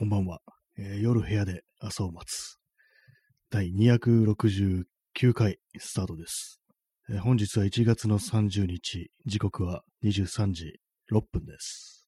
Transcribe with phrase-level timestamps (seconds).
[0.00, 0.40] こんばんは、
[0.78, 2.56] えー夜部屋で朝を待つ。
[3.50, 4.84] 第269
[5.34, 6.58] 回スタートです、
[7.10, 10.80] えー本日は1月の30日、時刻は23時
[11.12, 12.06] 6分です。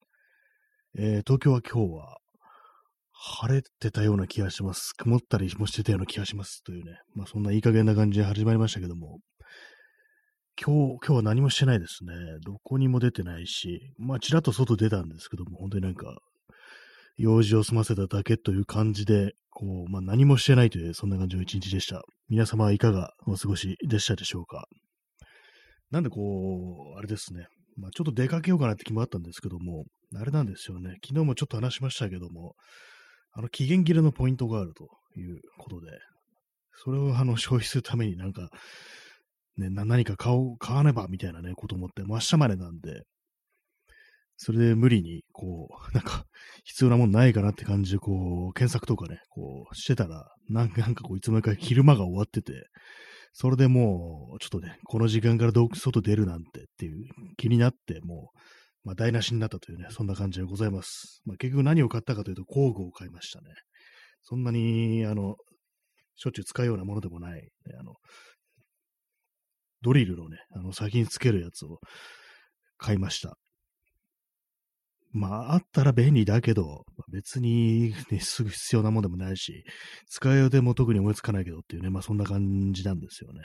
[0.96, 2.16] えー東京は今日は
[3.13, 4.95] 晴れてたような気がします。
[4.97, 6.63] 曇ったりもしてたような気がします。
[6.65, 9.19] というね、まあそんないい加減な感じで始まりましたけども、
[10.59, 12.15] 今日、今日は何もしてないですね。
[12.43, 16.23] どこにも出てないし、まあちらっと外出たんですけども、本当になんか
[17.16, 22.02] 用事を済ませただけという感じで、こう、まあ、何もしてないという、そんな感じの一日でした。
[22.28, 24.66] 皆様はいかがお過ごしでしたでしょうか？
[25.91, 27.46] なんでこう、あれですね。
[27.77, 29.84] まあ、ちょっと出かけようかなって気もあったんですけども、
[30.16, 30.96] あれなんですよね。
[31.06, 32.55] 昨日もちょっと話しましたけども、
[33.33, 34.88] あの、期限切れのポイントがあると
[35.19, 35.86] いうことで、
[36.84, 38.48] それをあの、消費するためになんか、
[39.56, 43.02] ね、何か買おう、買わねばみたいなね、こと思って、もう明日までなんで、
[44.45, 46.27] それで無理に、こう、 なんか、
[46.64, 52.66] 必要なもんないかなって感じで、こう、検索とかね、こう、してたら、なんか、なんかこう、いつもか昼間が終わってて、
[53.33, 58.39] それでもう、ちょっとね、この時間からどう外出るなんてっていう気になって、もう、
[58.83, 61.22] まあ、台無しになったというね、そんな感じでございます。
[61.25, 63.47] まあ、結局何を買ったかというと、工具を買いましたね。
[64.22, 65.36] そんなに、あの、
[66.16, 67.94] しょっちゅう使うようなものでもない、ね、あの、
[69.83, 71.78] ドリルのね、あの、先につけるやつを
[72.77, 73.36] 買いました。
[75.12, 79.64] まあ、あったら便利だけど、別に、ね、すぐ必要なもんでもないし、
[80.08, 83.42] 使いようでも特に思いつかないけどっていうね、まあそんな感じなんですよね。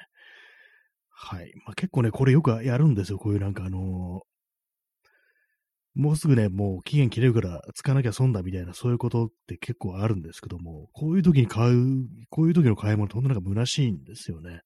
[1.09, 1.51] はい。
[1.65, 3.17] まあ結構ね、これよくやるんですよ。
[3.17, 4.37] こういうなんかあのー
[5.97, 14.61] もうすぐね、もう期限切れるから使わなきゃ損だみたいな、そういうことって結構あるんですけども、こういう時に買う、こういう時の買い物って本当なんか虚しいんですよね。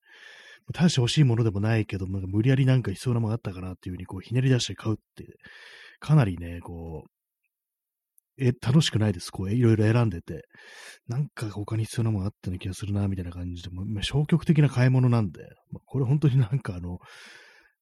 [0.74, 5.24] 大して欲しいものでもないけど、なんか無理やりなんか必要なものがあったかなっていうふうにこうひねり出して買うって、
[6.02, 7.08] かなりね、こう、
[8.44, 9.30] え、楽しくないです。
[9.30, 10.42] こう、いろいろ選んでて。
[11.06, 16.98] なんか他に必要なものあったような気がするな、みたいな感じで、もま消極的な買い物なんで、まあこれ本当になんかあの、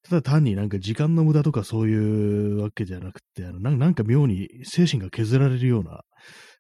[0.03, 6.03] ただ単になんか時間の無駄とかそういうわけじゃなくて、あのなんか妙に精神が削られるような、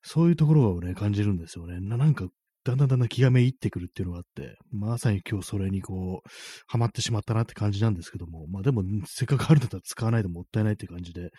[0.02, 1.80] そういうところをね、感じるんですよね。
[1.80, 2.26] なんか、
[2.64, 6.28] だんだんだんだん気がめいってくるっていうのがあって、まさに今日それにこう、
[6.66, 11.30] ハマってしまったなって感じなんですけども、まあでも、せっかくあるんだったら使わないともったいないって感じで、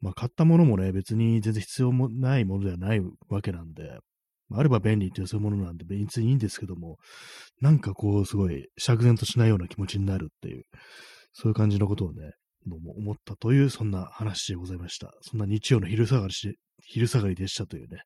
[0.00, 3.98] まあ買ったものもね、別に全然必要もないものではないわけなんで、
[4.52, 6.98] ああれば便利っていうそういうものなんで別にいいんですけども、
[7.60, 10.64] なんかこう、すごい釈然としないような気持ちになるっていう、
[11.32, 12.32] そういう感じのことをね、
[12.66, 15.12] どうも思ったという、そんな話でございました。
[15.22, 18.02] そんな日曜の昼下がりし、昼下がりでしたというね、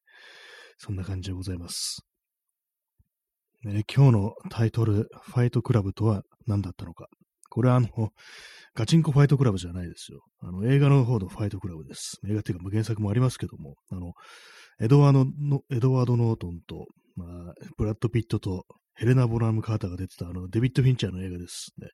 [0.79, 2.08] そんな感じでございます。
[3.65, 7.09] ね、今日のタイトル、ファイトクラブとは何だったのか。
[7.51, 7.89] これはあの、
[8.75, 10.21] ガチンコファイトクラブじゃないですよ。
[10.41, 12.19] あの、映画の方のファイトクラブです。
[12.29, 14.13] 映画っていうか、原作もありますけども、あの、
[14.81, 16.87] エドワードの、エドワード・ノートンと、
[17.17, 18.65] まあ、ブラッド・ピットと
[18.95, 21.89] ヘレナ・ボラム・カーターが出てた、あの、デビッド・フィンチャーの映画ですね。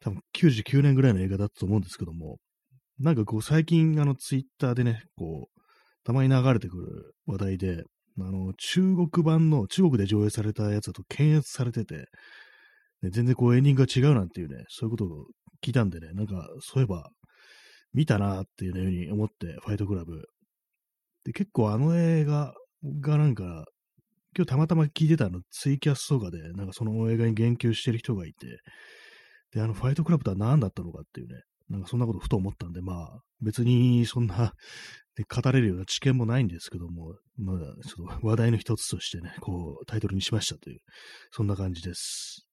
[0.00, 2.38] 多分99年ぐらいの映画だったと思うんですけども、
[3.00, 5.60] なんかこう、最近、あの、ツイッターでね、こう、
[6.04, 7.82] たまに流れてくる話題で、
[8.18, 12.06] あの、中国版の、中国で上映されたやつだと検閲されてて、
[13.02, 15.26] ね、全然こうエンディングが違うなんていうね、そういうことを
[15.62, 17.10] 聞いたんでね、なんか、そういえば、
[17.92, 20.22] 見たなっていうふうに思って、ファイトクラブ。
[21.24, 22.52] で、結構あの映画
[23.00, 23.64] がなんか、
[24.36, 28.60] 今日たまたま聞いてたの、ツイキャスとかで、なんかその映画に言及してる人がいて、
[29.52, 31.40] で、あの、ファイトクラブとは何だったのかっていうね、
[31.70, 34.52] なんかそんなことふと思ったんで、まあ、別にそんな、
[35.16, 40.80] で語れるような知見もないんですけども、まあ、ちょっと話題の一つとしてね、こう、タイトルにしましたという、
[41.30, 42.46] そんな感じです。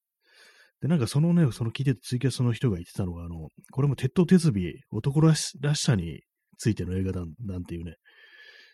[0.80, 4.52] で、なんかそのね、その聞いてたツイキャスの人が言ってたのが、あの、これも鉄頭鉄尾、
[4.90, 6.20] 男らしらしさに
[6.58, 7.96] ついての映画だなんていうね、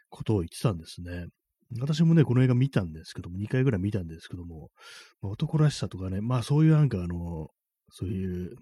[0.08, 1.26] ことを言ってたんですね。
[1.80, 4.70] 私もね、この映画見たんですけども、2回ぐらい見たんですけども、
[5.22, 7.48] まあ、男らしさとかね、まあそういうなんかあの、
[7.92, 8.56] そういう、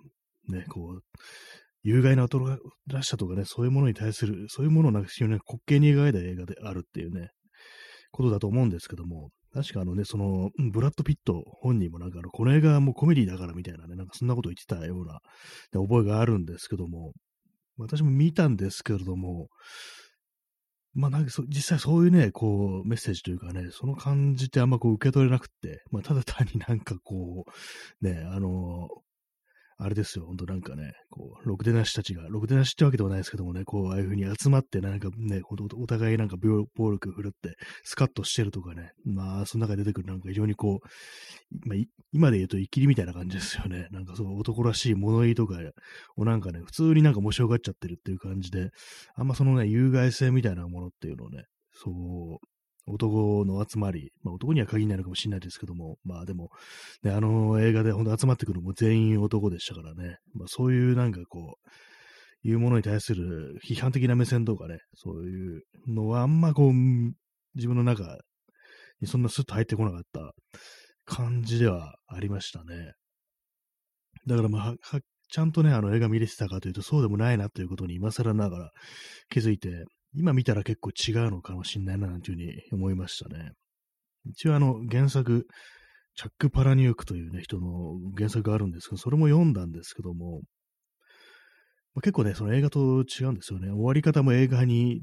[0.48, 1.02] ね、こう、
[1.82, 7.30] 有害な男らしさとかね、そういうものに対する、そういうものをなんか非常に滑稽に描いた映画であるっていうね、
[8.10, 15.20] ことだと思うんですけども、確かあのね、その、ブラッド・ピット本人もなんかあの、この映画はもうコメディだからみたいなね、なんかそんなこと言ってたような
[15.72, 17.12] で覚えがあるんですけども、
[17.78, 19.48] 私も見たんですけれども、
[20.94, 27.44] まあなんかそ実際そういうね、こう、メッセージというかね、その感じってあんまこう受け取れなくって、まあただ単になんかこ
[28.02, 28.88] う、ね、あの、
[29.80, 41.78] あれですよ、ほんとなんかね、こう、ろくでなしたちが、ろくでなしってわけではないですけどもね、こう、ああいう風に集まって、なんかね、ほんとお互いなんか暴力振るって、スカッとしてるとかね、まあ、その中で出てくるなんか非常にこう、まあ、
[42.12, 43.86] 今で言うと、イキリみたいな感じですよね。
[43.92, 45.58] なんかそう、男らしい物言いとか
[46.16, 48.70] をなんかね、普通になんか面白がっちゃってるっていう感じで、
[49.14, 52.46] あんまそのね、有害性みたいなものっていうのをね、そう、
[52.88, 56.50] 男の集まり、まあ男には限らないのかもしれないですけども、まあでも、
[57.02, 61.68] ね、あの映画で本当集まってくるのも全員男でしたからね、まあそういうなんかこう、
[62.42, 66.72] いうものに対する批判的な目線とかね、そういうのはあんまこう、
[67.54, 68.18] 自分の中
[69.00, 70.32] にそんなスッと入ってこなかった
[71.04, 72.92] 感じではありましたね。
[74.26, 74.74] だからまあ、
[75.30, 78.70] ちゃんとね、あの映画見れてたかというと、そうでもないなということに今更ながら
[79.28, 79.84] 気づいて、
[80.14, 83.52] 今見たら結構違うのかもしれないな、なんていうふうに思いましたね。
[84.26, 85.46] 一応あの、原作、
[86.14, 90.42] チャック・パラニュークというね、人の原作があるんですけど、それも読んだんですけども、
[91.94, 93.68] まあ、結構ね、その映画と違うんですよね。
[93.68, 95.02] 終わり方も映画に、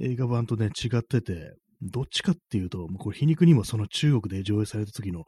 [0.00, 5.24] 映画版とね、違ってて、どっちかっていうと、もうこれ皮肉にもその中国で上映された時の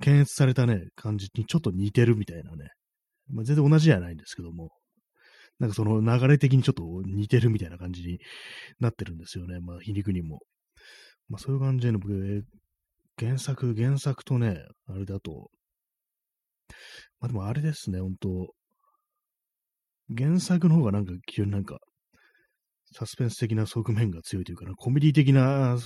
[0.00, 2.70] 検閲されたね、感じにちょっと似てるみたいなね。
[3.28, 4.70] まあ、全然同じじゃないんですけども、
[5.58, 8.18] なんかその流れ的にちょっと似てるみたいな感じに
[8.78, 9.58] なってるんですよね。
[9.60, 10.40] まあ皮肉にも。
[11.28, 11.98] まあそういう感じの、
[13.18, 15.50] 原作、原作とね、あれだと、
[17.20, 18.54] まあでもあれですね、本当
[20.14, 21.78] 原作の方がなんか急になんか、
[22.92, 25.76] サスペンス的な側面が強いというか、コメディ的な、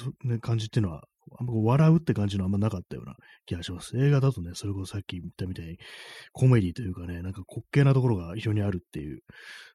[0.41, 1.05] 感じっていうのは、
[1.39, 3.15] あんまこう笑うって感じのあんまなかったような
[3.47, 3.97] 気がします。
[3.99, 5.79] 映画だとね、それこそさっき言ったみたいに、
[6.33, 9.21] コメディというかね、なんか滑稽なところが非常にあるっていう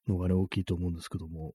[0.08, 1.54] のがね、大きいと思うんですけども、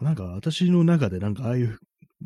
[0.00, 1.78] なんか私の中でなんかああいう、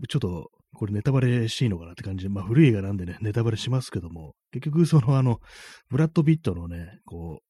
[0.08, 2.24] ちょっとこれネタバレしいいのかなって感じ。
[2.24, 5.40] で、まあ古い映画なんでね、ネタバレしますけども、結局そのあの、
[5.88, 7.40] ブラッド・ビットのね、こ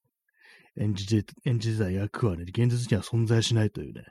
[0.77, 4.03] う、演じて、演じてた役はね、現実には存在しないというね、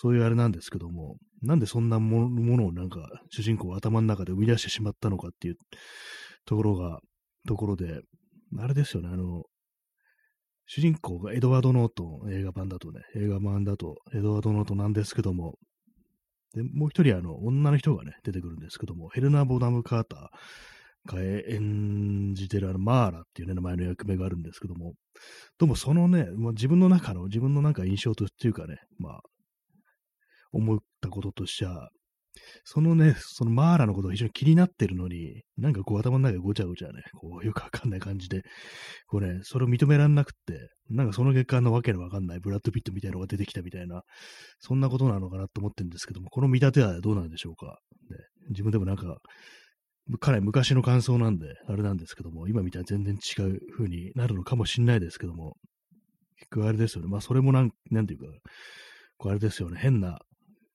[0.00, 3.00] そういうあれなんですけども、なんでそんなものをなんか
[3.30, 5.56] 主人公は頭の中で生み出してしまったのかっていう
[6.46, 7.00] ところが、
[7.48, 8.02] ところで、
[8.60, 9.42] あれですよね、あの、
[10.66, 15.56] 主人公がエドワード・ノート映画版だとね、映画版だとエドワード・ノートなんですけども、
[16.54, 24.94] で、もう一人あの、女の人がね、出てくるんですけども、ヘルナ・ボダム・カーターが演じてるあの、マーラっていうね、名前の役目があるんですけども、
[25.58, 29.20] どうもそのね、まあ、自分の中の、自分のなんか印象というかね、まあ、
[30.52, 31.90] 思ったこととしては、
[32.64, 38.42] そのね、そのマーラのことが非常に気になってるのに、なんかこう頭の中でごちゃごちゃね、こうよくわかんない感じで、
[39.06, 44.02] こうね、それを認められなくって、なんかその結果のわけのわかんないブラッド・ピットみたいなのが出てきたみたいな、
[44.60, 47.78] そんなことなのかなと思ってるんですけども、この見立てはどうなんでしょうか。
[48.10, 48.16] ね、
[48.50, 49.18] 自分でもなんか、
[50.20, 55.56] かなり昔の感想なんで、あれなんですけども、今見たら全然違う風になるのかもしんないですけども、
[56.38, 57.08] 結局あれですよね。
[57.08, 58.26] まあそれもなん、なんていうか、
[59.18, 59.78] こうあれですよね。
[59.78, 60.18] 変な、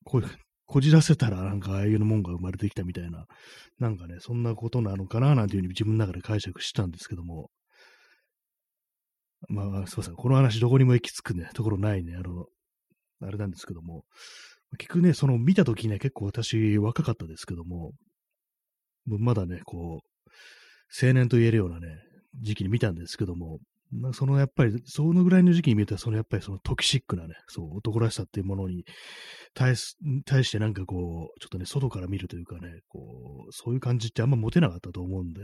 [0.03, 0.21] こ、
[0.65, 3.25] こじらせたらなんかああいうのもんが生まれてきたみたいな、
[3.79, 7.49] なんかね、そんなことなのかななんていうふうに自分の中で解釈したんですけども、
[9.49, 10.15] まあ、すいません。
[10.15, 12.45] この話どこにも行き着くね、ところないね、あの、
[13.21, 14.03] あれなんですけども、
[14.77, 17.91] 結局ね、その見たときね、結構私若かったですけども、
[19.05, 21.87] まだね、こう、青年と言えるようなね、
[22.41, 23.59] 時期に見たんですけども、
[24.13, 28.85] そのやっぱり、そのぐらいの時期に見ると、そのやっぱりそのトキシックなね、そう、男らしさっていうものに
[29.53, 29.95] 対し
[30.25, 35.41] 対してなんかこう、ちょっとね、外から見るというかね、こう、そういう感じってあんま持てなかったと思うんで、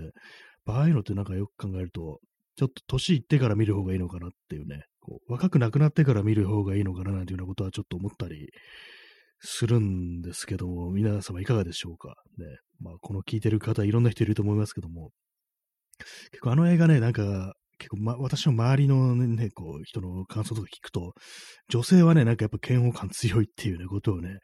[0.65, 2.19] ああいうのってなんかよく考えると、
[2.55, 8.49] ちょっと年いってから見る方がいいのかなっていうね、こう若くなくなってから見る方がいいのかななんていうようなことはちょっと思ったり
[9.39, 12.45] するんですけども、皆様いかがでしょうかね。
[12.81, 15.11] まあ、この聞いてる方いろんな人いると思いますけども、
[16.31, 21.13] 結構あの映画ね、なんか、結構、ま、私の周りのね、こう、人の感想とか聞くと、
[21.69, 24.37] 女性はね、なんかやっぱ嫌悪感強いっていうね、ことをね、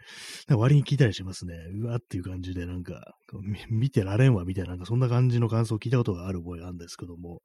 [0.50, 1.54] 割に聞いたりしますね。
[1.82, 3.13] うわっていう感じで、なんか、
[3.70, 7.39] 見てられんわ、みたいな、なんかそんな感じの感想を聞いたことがある覚えがあるんですけども、やっ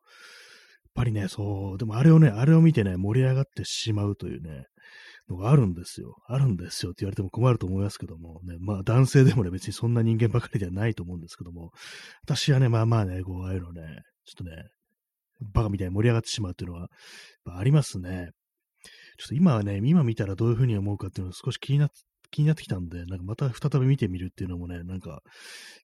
[0.95, 4.65] ぱりね、そう、でもあれをね、あれを見てね、盛り上がってしまうというね、
[5.31, 6.17] のがあるんですよ。
[6.27, 11.71] あるんですよって言われても困ると思いますけども、ね、まあ男性でもね、別にそんな人間ばかりではないと思うんですけども、
[12.25, 13.83] 私はね、まあまあね、こう、ああいうのね、
[14.25, 14.51] ちょっとね、
[15.41, 16.89] バカみたいに盛り上がってしまうっていうのは、
[17.47, 18.31] ありますね。
[19.19, 21.91] ちょっと今はね、今見たらどういうふうに思うかっていうのを少し気になっ
[22.31, 25.21] 気になってきたんで、なんかまた再び見てみるっていうのもね、なんか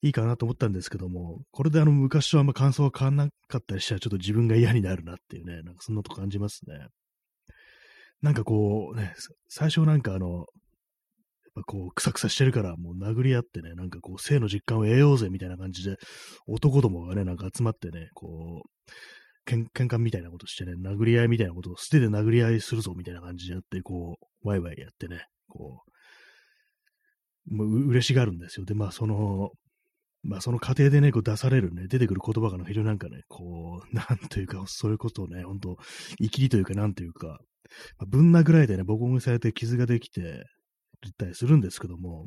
[0.03, 6.87] いいかなと思ったんですけども、これであの昔とあんま感想が変わんなかったりしたらちょっと自分が嫌になるなっていうね、なんかそんなとこ感じますね。
[8.23, 9.15] なんかこうね、
[9.49, 10.45] 最初なんかあの、やっ
[11.57, 15.97] ぱこう、くさくさしてるから、もう殴り合ってね、なんかこう、性の実感を得ようぜみたいな感じで、
[16.47, 18.93] 男どもがね、なんか集まってね、こう、
[19.47, 25.83] 喧嘩みたいなことしてね、殴り合いみたいなことを捨てて殴り合いするぞみたいな感じでやって、こう、ワイワイやってね、こ
[27.49, 28.67] う、もう嬉しがるんですよ。
[28.67, 29.51] で、まあ、その、
[30.23, 35.77] まあ、その過程でね、こう出されるね、出てくる言葉がの非常になんかね、こう、 なんというか、そういうことをね、本当
[36.21, 37.39] 生きりというか、なんというか、
[37.99, 40.45] ま、ぶん殴られてね、ボコボコにされて傷ができて、
[41.19, 42.27] たりするんですけども、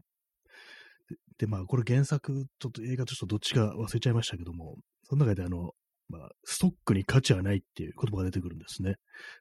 [1.39, 5.71] て、まあ、これ原作、ちょっと映画とちょっとどっちか忘れちゃいましたけども、その中であの、
[6.09, 8.95] まあ、ストックに価値はないっていう言葉が出てくるんですね。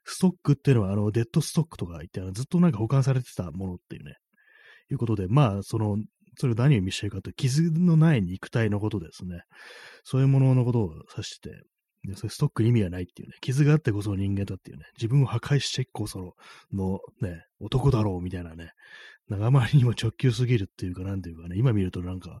[0.05, 4.15] ストックっていうのは、あの、デッドストックとか言って、ずっとなんか保管されてたものっていうね、
[4.91, 5.97] いうことで、まあ、その、
[6.37, 9.41] それを何を見せてるかというと、傷のない肉体のことですね。
[10.03, 11.49] そういうもののことを指して、
[12.03, 16.35] で、それストックに意味がないっていうね、傷があってこそ人間だっていうね、自分を破壊してこそ
[16.73, 18.71] のね、男だろうみたいなね、
[19.27, 22.39] なんかあまりにも直球すぎるっていうか、なんていうかね、今見るとなんか、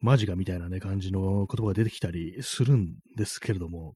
[0.00, 3.94] マジかみたいなね、感じの言葉が出てきたりするんですけれども、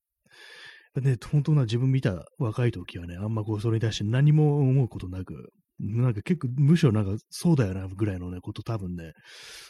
[0.96, 9.12] ね、本当な自分見た若い時はね、あんまこう、それに対して何も思うことなく、なんか結構、むしろなんか、そうだよな、ぐらいのね、こと多分ね、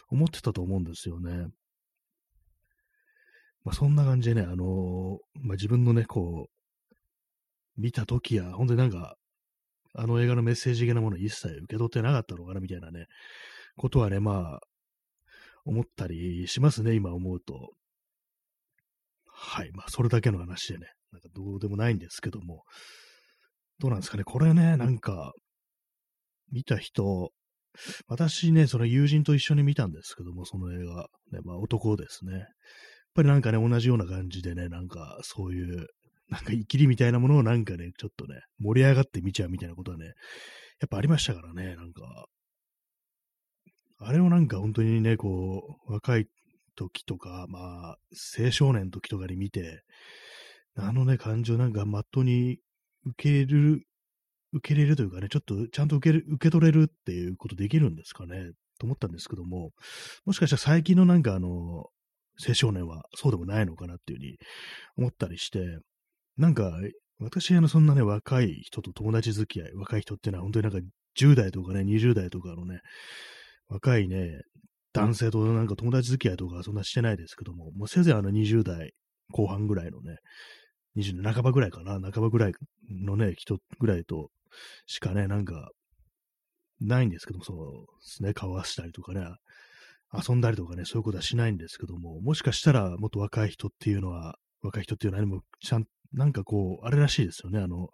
[0.08, 1.46] 思ってたと思うんですよね。
[3.64, 9.16] まあ、そんな感じでね、あの、まあ、自分のね、こう、見た時や、本当になんか、
[9.94, 13.06] あの映画のメッセージ的なもの一切受け取ってなかったのかな、みたいなね、
[13.76, 14.60] ことはね、まあ、
[15.64, 17.72] 思ったりしますね、今思うと。
[19.26, 19.70] はい。
[19.72, 22.64] まあ、それだけの話でね、なんかどうでもないんですけども、
[23.78, 25.32] どうなんですかね、これね、なんか、
[26.50, 27.30] 見た人、
[28.08, 32.46] 私ね、その友人と一緒に見たんですけども、その映画、ね、まあ男ですね。
[33.08, 35.88] やっぱりなんかね、同じような感じでね、なんかそういう、
[36.28, 40.06] なんか生きりみたいなものをなんかね、ちょっとね、盛り上がって見ちゃうみたいなことはね、
[40.80, 42.26] やっぱありましたからね、なんか。
[44.00, 46.28] あれをなんか本当にね、こう、若い
[46.76, 47.98] 時とか、まあ、
[48.38, 49.82] 青少年の時とかに見て、
[50.76, 52.58] あのね、感情なんかまっとうに
[53.04, 53.82] 受け入れる、
[54.52, 59.72] 受け入れるというかね、ちょっとちゃんと受け受け取れるっていうことできるんですかね、と思ったんですけども、
[60.24, 61.86] もしかしたら最近のなんかあの、
[62.46, 64.36] 青少年はそうでもないのかなっていうふうに
[64.96, 65.78] 思ったりして、
[66.36, 66.72] なんか、
[67.20, 72.80] 私、あの、そんなね、若い人と友達付き合い、若い人っていうのは本当になんか10代とかね、20代とかのね、
[73.68, 74.40] 若いね、
[74.92, 78.92] 男性となんか友達付き合いとかそんなしてないですけども、もうせいぜいあの20代
[79.32, 80.16] 後半ぐらいのね、
[80.96, 82.52] 20代半ばぐらいかな、半ばぐらい
[82.88, 84.30] のね、人ぐらいと
[84.86, 85.70] しかね、なんか、
[86.80, 87.62] ないんですけども、そうで
[88.02, 89.26] すね、交わしたりとかね、
[90.12, 97.88] 遊んだりとかね、そういうことはしないんですけども、もしかしたらもっと若い人っていうのは、若い人っていうのは何もちゃん、なんかこう、あれらしいですよね、あの、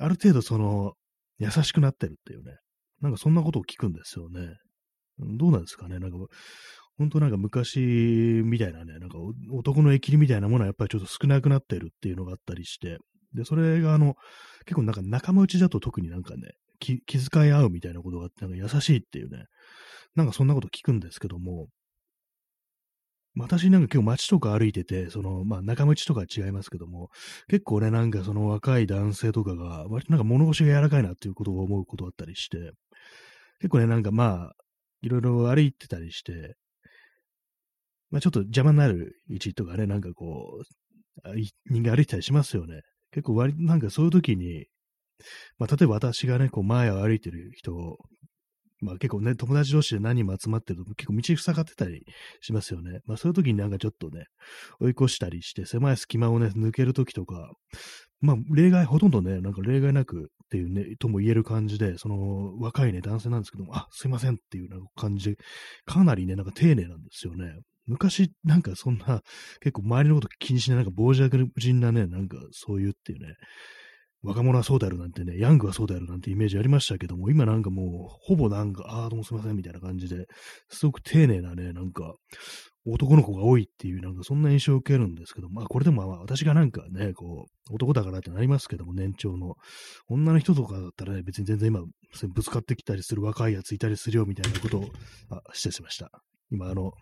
[0.00, 0.94] ある程度その、
[1.38, 2.56] 優しくなってるっていうね、
[3.00, 4.56] なんかそんなことを聞くんですよね。
[5.18, 5.98] どうなんですかね。
[5.98, 6.16] なんか、
[6.98, 7.80] 本当なんか昔
[8.44, 9.18] みたいなね、なんか
[9.50, 12.98] 男の駅りみたいなものはやっぱりちょっと少なくなってるっていうのがあったりして、
[13.34, 14.14] で、それがあの、
[14.66, 19.44] 結構なんか仲間内だと特になんかね、気遣い合うみたいなことがあって、なんか優しいっていうね、
[20.14, 21.68] なんかそんなこと聞くんですけども、
[23.34, 27.08] 私なんか結構街とか歩いてて、その、まあ仲間内とか違いますけども、
[27.48, 32.72] 結構ね、なんかその若い男性とかが、割となんか物腰が柔らかいなっていうことを思うことあったりして、
[33.60, 34.52] 結構ね、なんかまあ、
[35.00, 36.56] いろいろ歩いてたりして、
[38.10, 40.60] まあ、ちょっと邪魔になる位置とかね、なんかこ
[41.24, 41.34] う、
[41.70, 42.82] 人間歩いてたりしますよね。
[43.12, 44.66] 結構割、なんかそういう時に、
[45.58, 47.98] まあ、例えば私がね、こう前を歩いてる人、
[48.82, 52.04] まあ結構ね、友達同士で何人も集まってると結構道塞がってたり
[52.40, 53.00] しますよね。
[53.06, 54.26] まあそういう時になんかちょっとね、
[54.80, 57.52] 追い越したりして、狭い隙間をね、抜ける時とか、
[58.20, 65.36] まあ例外、ほとんどね、なんか例外なくっていうね、とも言える感じで、その若いね、男性なんですけども、あ、すいませんっていうな感じで、
[65.86, 67.54] かなりね、なんか丁寧なんですよね。
[67.86, 69.22] 昔、なんかそんな、
[69.60, 73.34] 結構周りのこと気にしない、なんか傍若無人なね、なんかそういうっていうね、
[74.22, 80.26] 若者はそうであるなんてね、ヤングはそうであるなんてイメージありましたけども、今なんかもう、ほぼなんか、ああ、どうもすいませんみたいな感じで、
[80.68, 82.14] すごく丁寧なね、なんか、
[82.84, 89.54] 男の子が多いっていう、なんかそんな印象を受けるんですけど、まあこれでもまあ私がなんかね、こう、男だからってなりますけども、年長の。
[90.08, 91.80] 女の人とかだったらね、別に全然今、
[92.34, 94.90] ぶつかってきたりする若いやついたりするよみたいなことを、
[95.30, 96.10] あ、失礼しました。
[96.50, 96.92] 今あの、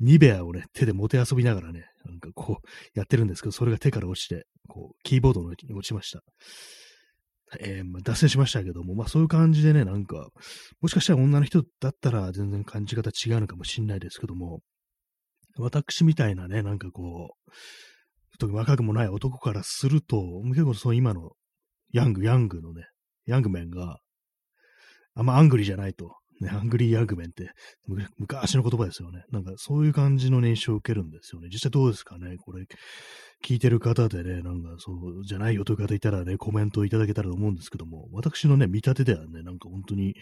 [0.00, 6.22] ニベアをね、手で持て遊びながらね、なんかこう、やってるんですけど、それが手から落ちて、こう、キーボードの上に落ちました。
[7.58, 10.28] えー、まあ、脱線しましたけども、まあそういう感じでね、なんか、
[10.80, 14.60] もしかしたら女の人だったら全然感じ方違うのかもしんないですけども、
[15.58, 17.50] 私みたいなね、なんかこう、
[18.38, 21.32] 特に若くもない男からすると、結構その今の
[21.92, 22.84] ヤング、ヤングのね、
[23.26, 23.98] young men が、
[25.14, 26.19] あんま angry じゃないと。
[26.40, 27.50] ね、 angry young men って、
[28.18, 29.24] 昔の言葉ですよね。
[29.30, 31.48] なんかそういう感じの印象を受けるんですよね。
[31.52, 32.36] 実際どうですかね？
[32.38, 32.64] これ、
[33.44, 40.14] 聞いてる方でね、なんかそうじゃないよという方いたらね、コメントいただけたらと思うんですけども、私のね、見立てではね、なんか本当に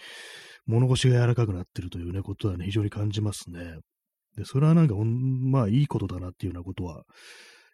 [0.66, 3.78] 物腰が柔らかくなってるというね、ことはね、非常に感じますね。
[4.36, 7.04] で、それはなんかまあいいことだなっていうようなことは、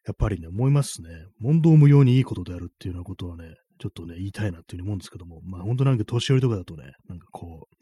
[0.06, 1.08] やっぱりね、思いますね。
[1.40, 7.74] 問答無用にいいことであるっていうようなことはね、ちょっとね、言いたいなっていうふうに思うんですけども、まあ本当なんか年寄りとかだとね、なんかこう、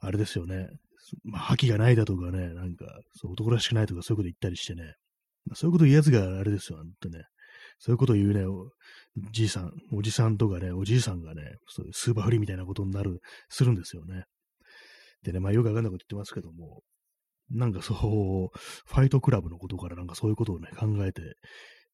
[0.00, 0.68] あれですよね。
[1.24, 4.94] まあ、覇気がないだとかね、なんか、そう男らしくないとかそういうこと言ったりしてね、
[5.44, 7.24] まあ、そういうこと言うやつがあれですよ、本当ね。
[7.78, 8.70] そういうことを言うね、お
[9.32, 14.24] じいさん、おじさんとかね、おじいさんがね、そういうスーパーフリーみたいなことになる、するんですよね。
[15.22, 16.82] でね、まあよくわかんないこと言ってますけども、
[17.50, 21.22] なんかそう、ファイトクラブのことからなんかそういうことをね、考えて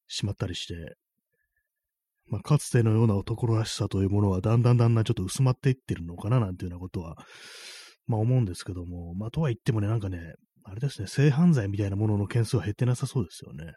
[0.07, 0.95] しまったりして、
[2.27, 7.17] まあ、かつてのような男らしさというものはだんだんだんだんちょっと薄まっていってるのかななんていうようなことは、
[8.07, 10.33] まあ思うんですけども、まあとは言ってもね、なんかね、
[10.63, 13.73] あれですね、性犯罪みたいなものの件数は減ってなさそうですよね。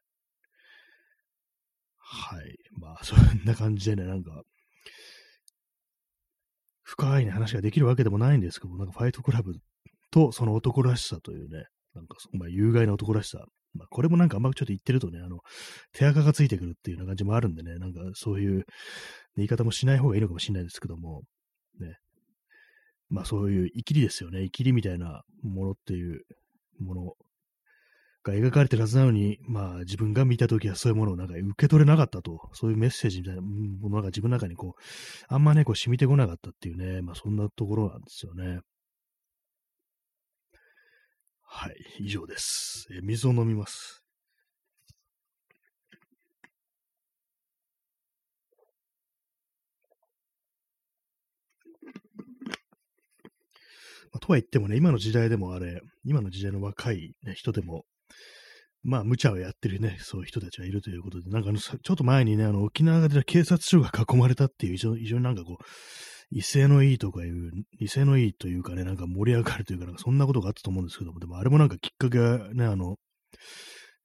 [1.97, 2.56] はい。
[2.78, 4.42] まあ、 そんな感じでね、なんか、
[6.83, 9.54] 深いね、話ができるわけでもないんですけども、なんかファイトクラブ
[10.12, 11.64] とその男らしさというね、
[11.95, 13.45] なんか、まあ、有害な男らしさ。
[13.75, 15.40] まあ、これもなんかあんまちょっと言ってるとね、あの、
[15.92, 18.64] 手垢がついてくるっていうような感じもあるんでね、なんかそういう
[19.35, 21.25] 言い方もしない方がいいのかもしれないですけども、
[21.80, 21.99] ね。
[23.09, 24.43] まあそういう生きりですよね。
[24.45, 26.23] 生きりみたいなものっていう
[26.81, 27.13] もの
[28.25, 34.83] が描かれてるはずなのに、まあ自分が見たときはそういうものをなんか受け取れなかったと、そういうメッセージみたいなものが自分の中にこう、
[35.29, 38.61] あんまね、こう染みてこなかったっていうね、まあそんなところなんですよね。
[41.43, 42.87] はい、以上です。
[42.93, 44.06] え水を飲みます。
[54.13, 57.85] まあ、とは言ってもね、今の時代でもあれ、今の時代の若い、ね、人でも、
[58.83, 65.65] まあ、無茶をやってるね、そういう人たちがいるということで、なんかあのちょっと前にね、あの、沖縄で警察署が囲まれたっていう、非常になんかこう、
[66.31, 72.97] 威勢のいいとかいう、威勢のいいというかね、なんか盛り上がるというか、なんかそんなことがあったと思うんですけども、でもあれもなんかきっかけがね、あの、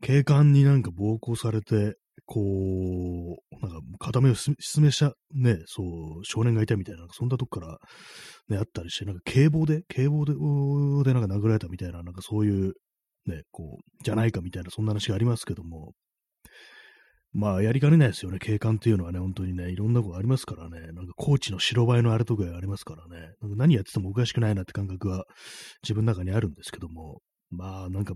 [0.01, 1.95] 警官になんか暴行されて、
[2.31, 7.77] こう、なんか、片目を失明した、ね、そう、少年がいたみたいな、そんなとこから、
[8.47, 12.73] ね、あったりして、なんか警棒で、警棒で、でなんか殴られたみたいな、なんかそういう、
[13.25, 15.91] ね、こう、じゃないかみたいな、そんな話がありますけども、
[17.33, 18.39] まあ、やりかねないですよね。
[18.39, 20.93] 警官っていうのはね、本当にね、いろんなことありますからね。
[20.93, 23.33] なんか、コーチの白バイのあれとかありますからね。
[23.41, 25.25] なんか何やっててもおかしくないなって感覚は
[25.83, 28.15] 自分の中にあるんですけども、まあ、なんか、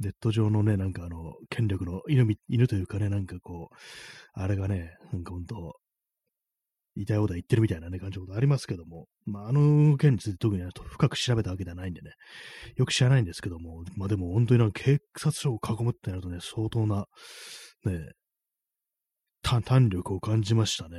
[0.00, 3.74] ネット上のね、なんかあの、権力の犬犬というかね、なんかこう、
[4.34, 5.74] あれがね、なんか本当、
[6.96, 12.12] 言いたいこと言ってるみたいなね、感じのことありますけども、まあ、あの件について特にね深く調べたわけではないんでね、
[12.76, 17.04] よく知らないんですけども、まあでも本当になんか警察署を囲むってなるとね、相当な、
[17.84, 18.12] ね、
[19.42, 20.98] 弾力を感じましたね。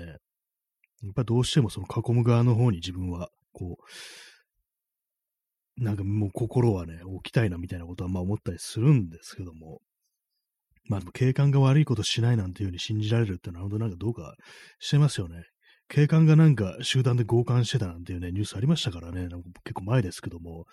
[1.03, 3.83] やっぱどうしてもその囲む側の方に自分は、こう、
[5.77, 9.81] なんかもう心はね、置きたいなみたいなことはまあ思ったりするんですけども、
[10.85, 14.35] まあでも警官が悪いことしないなんていうふうに信じられるっていうのは本当なんかどうか
[14.79, 15.43] してますよね。
[15.89, 20.65] 警官がなんか集団で強姦してたなんていうね、ニュースありましたからね、なんか結構前ですけども、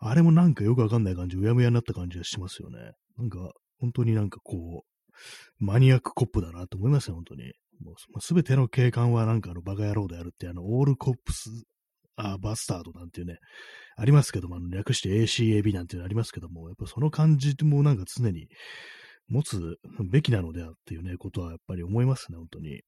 [0.00, 2.92] あれもなんかよくわかんない感じ、うやむやになった感じがしますよね。
[3.16, 7.52] なんか、本当になんかこう、マニアックコップだなと思いますよ、本当に。
[7.82, 11.50] もうすべての警官はなんかあのバカ野郎であるって、あの、オールコップス、
[12.20, 13.38] あバスタードなんていうね、
[13.96, 18.48] ありますけども、あの略して ACAB なんていうのありますけども、やっぱその感じもなんか常に
[19.28, 19.78] 持つ
[20.10, 22.82] べきなのであっていうね、ことはやっぱり思いますね、本当に。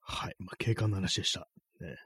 [0.00, 0.36] はい。
[0.38, 1.48] まあ、警官の話でした。
[1.80, 1.96] ね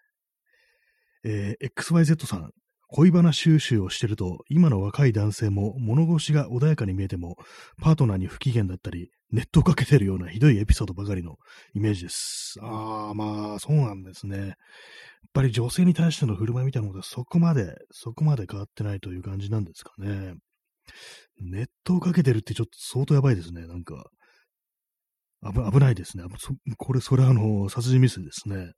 [1.22, 2.50] えー、XYZ さん、
[2.88, 7.36] 恋バナ収集をしてると、今の若い男性も物腰が穏やかに見えても、
[7.80, 11.36] パートナーに不機嫌だったり、ネットをかけてるようなひどいエピソードばかりの
[11.74, 12.56] イメージです。
[12.60, 14.38] ああ、まあ、そうなんですね。
[14.38, 14.56] やっ
[15.32, 20.34] ぱり女性に対しての振る舞いみたいなことはそこまで、そこまで変わってないという感じなんですかね。
[21.40, 23.66] ネットをかけてるってちょっと相当やばいですね。
[23.66, 24.04] なんか、
[25.42, 26.24] 危ないですね。
[26.76, 28.72] これ、それはあの、殺人未遂ですね。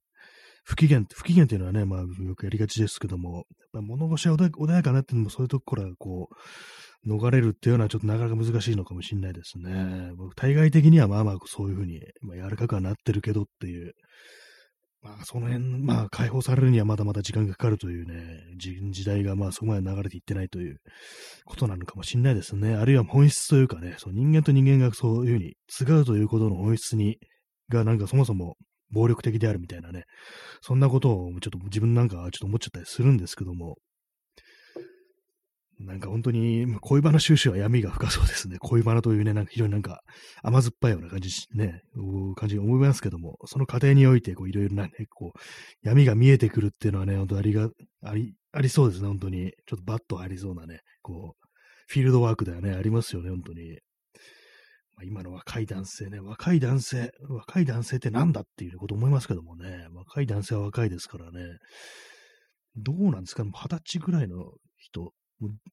[0.65, 10.13] 不機嫌、不機嫌っていうのはね、まあ、よくやりがちですけども、やっ物腰は穏やかなっていうのも、そういうとこからこう、逃れるっていうのはちょっとなかなか難しいのかもしれないですね。
[10.17, 13.93] 僕、対外的にはまあまあそういうふうに、まあ、柔らかくはなってるけどっていう、
[15.03, 20.79] まあ、その辺、まあ、解放されるにはまだまだ時間がかかるというね、時代がまあそこまで流れていってないという
[21.45, 22.77] ことなのかもしれないですね。
[22.77, 27.19] あるいは本質というかね、その人間と人間がそういうふうに違うということの本質に、
[27.69, 28.57] がなんかそもそも
[28.93, 30.05] 暴力的であるみたいなね、
[30.61, 33.77] そんなことをちょっと自分なんかはちょっと思っちゃったりするんですけども、
[35.85, 38.59] なんか本当に恋バナ収集は闇が深そうですね。
[38.61, 40.03] 恋バナというね、なんか非常になんか
[40.43, 41.81] 甘酸っぱいような感じね、
[42.37, 45.39] 感じが思いますけども、その過程においてこういろいろなね、こう
[45.83, 47.69] 闇が見えてくるっていうのはね、本当ありが、
[48.05, 49.53] あり、ありそうですね、本当に。
[49.67, 51.47] ちょっとバッとありそうなね、こう、
[51.89, 53.79] フィールドワークではね、ありますよね、本当に。
[54.95, 61.41] まあ、今の若い男性ね、若い男性、若い男性ってなんだっていうこと思いますけどもね、若い男性は若いですからね、
[62.77, 63.45] どうなんですか？
[63.45, 65.13] 二十歳ぐらいの人、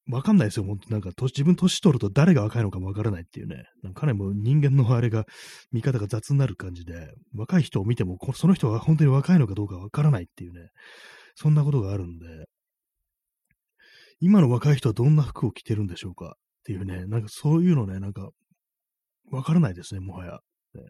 [0.10, 0.63] わかんないですよ。
[0.63, 3.65] もうなんか、自分年取ると誰が若いのかもわからないっていうね。
[3.84, 5.25] なんかかなりもう人間のあれが、
[5.71, 10.69] 見方が雑になる感じで、若い人を見ても、その人が本当に若いのかどうかわからないっていうね。
[11.36, 12.25] そんなことがあるんで、
[14.19, 16.36] 今の若い人はどんな服を着てるんでしょうか？
[16.38, 17.05] っていうね。
[17.05, 18.32] なんかそういうのね、なんか、
[19.31, 20.31] わからないですね、もはや。
[20.75, 20.89] ね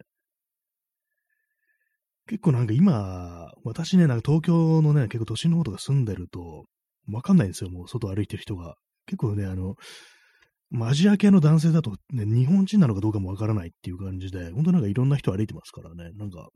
[2.27, 6.65] 結構なんか今、私ね、なんか東京のね、結構都心の方とか住んでると、
[7.11, 8.75] わかんないんですよ、もう外歩いてる人が。
[9.07, 9.75] 結構ね、あの、
[10.87, 16.49] アジア系の男性だと、ね、日本人なのかどうかもわからないっていう感じで、本当なんかいろんな人歩いてますからね、なんか、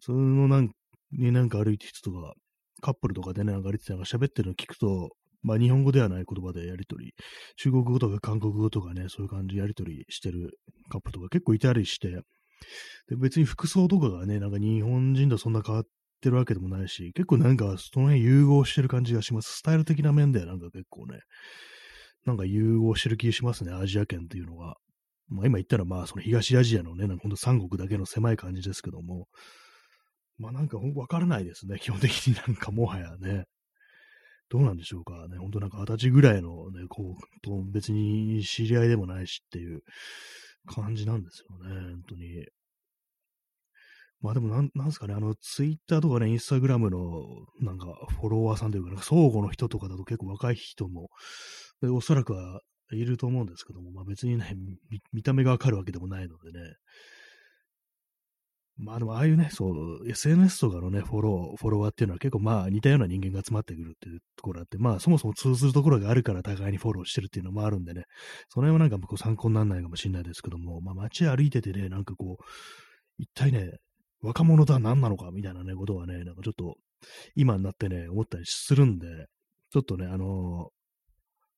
[0.00, 0.70] そのなん
[1.12, 2.34] になんか歩いてる人とか、
[2.80, 5.10] カップルとかでね、なんか歩いててなんか喋ってるの聞くと、
[5.44, 7.14] まあ日本語ではない言葉でやりとり、
[7.56, 10.58] 中国語とか韓国語とかね、そういう感じでやりとりしてる
[10.90, 12.08] カップルとか結構いたりして、
[13.08, 15.84] で別に服装とかがね、なんか日本人とそんな変わっ
[16.22, 19.58] てるわけでもないし、結構なんかその辺融合してる感じがします。
[19.58, 21.20] スタイル的な面ではなんか結構ね、
[22.24, 24.76] なんか融合してる気がしますね、アジア圏っていうのが。
[25.28, 29.26] まあ今言ったらまあその東アジアのね、なんかほんと三国だけの狭い感じですけども、
[30.38, 33.44] まあなんかわからないですね、基本的になんかもはやね。
[34.50, 35.38] どうなんでしょうかね。
[35.38, 39.82] ほんとなんか二十歳ぐらいのね、こう、と別に知り合いでもないしっていう
[40.66, 42.46] 感じなんですよね、本当に。
[44.20, 47.24] まあでもなん、なんすかね、あの、ツイッターとかね、インスタグラムの、
[47.60, 51.10] なんか、フォロワーさんというか、なんか相互の人とかだと結構若い人も、
[51.82, 54.56] おそらくはいると思うんですけども、まあ別にね、
[55.12, 56.74] 見た目がわかるわけでもないのでね。
[58.76, 68.04] まあでも、ああいうね、そう、SNS とかのね、フォロー、フォロワーっていうのは結構まあ似たような人間が集まってくるっていうところあって、まあそもそも通ずるところがあるから互いにフォローしてるっていうのもあるんでね、
[68.48, 72.44] その辺はなんかこう参考にならないかもしれないですけども、まあ街歩いててね、なんかこう、
[73.18, 73.78] 一体ね、
[74.22, 76.76] 若者とは何なのかみたいなね、ことはね、なんかちょっと、
[77.36, 79.06] 今になってね、思ったりするんで、
[79.70, 80.74] ちょっとね、あのー、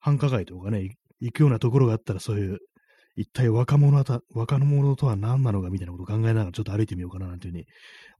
[0.00, 2.58] 繁華街とかね、行くようなところがあったら、そういう、
[3.16, 7.66] 一体若者た、若者とは何なのかみたいなことを考えながらちょっと歩いてみようかななんていうふうに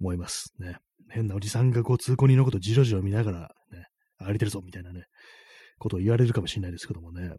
[0.01, 0.79] 思いますね。
[1.11, 3.39] 変なおじさんがこう通行人のことをじろじろ見ながら
[3.73, 3.85] ね、
[4.19, 5.05] 歩いてるぞみたいなね、
[5.79, 7.31] ことを言われるかもしれないですけどもね。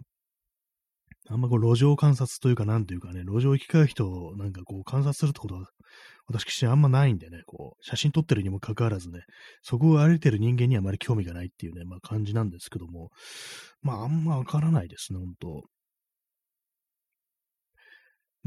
[1.30, 5.66] あんまこう路上観察というか、なんというかね、路上行き交う人をなんかこう観察するってことは
[6.28, 9.22] 私あんまないんでね、こう、写真撮ってるにもかかわらずね、
[9.62, 13.10] そこを歩いてる人間にはあまり興味がないっていうね、まあ感じなんですけども、
[13.82, 15.64] まああんまわからないですね、ほんと。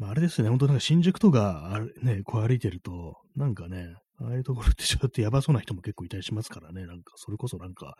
[0.00, 7.96] まああれですね、ほんとなんか新宿とか、ね、こう歩いてると、なんかね、ああいうところってちょっとやばそうな人も結構いたりしますからね、なんかそれこそなんか、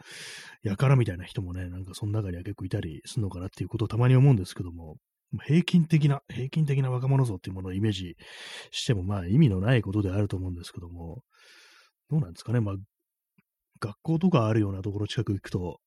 [0.62, 4.96] やからみたいな人もね、なんかその中には結構いたりするのかなっていうことをたまに思うんですけども、
[5.44, 8.16] 平均的な、平均的な若者像っていうものをイメージ
[8.70, 11.22] しても、まあ意味のないことであると思うんですけども、
[12.08, 12.60] どうなんですかね。
[12.60, 12.74] まあ、
[13.78, 15.80] 学校とかあるようなところ近く行くと、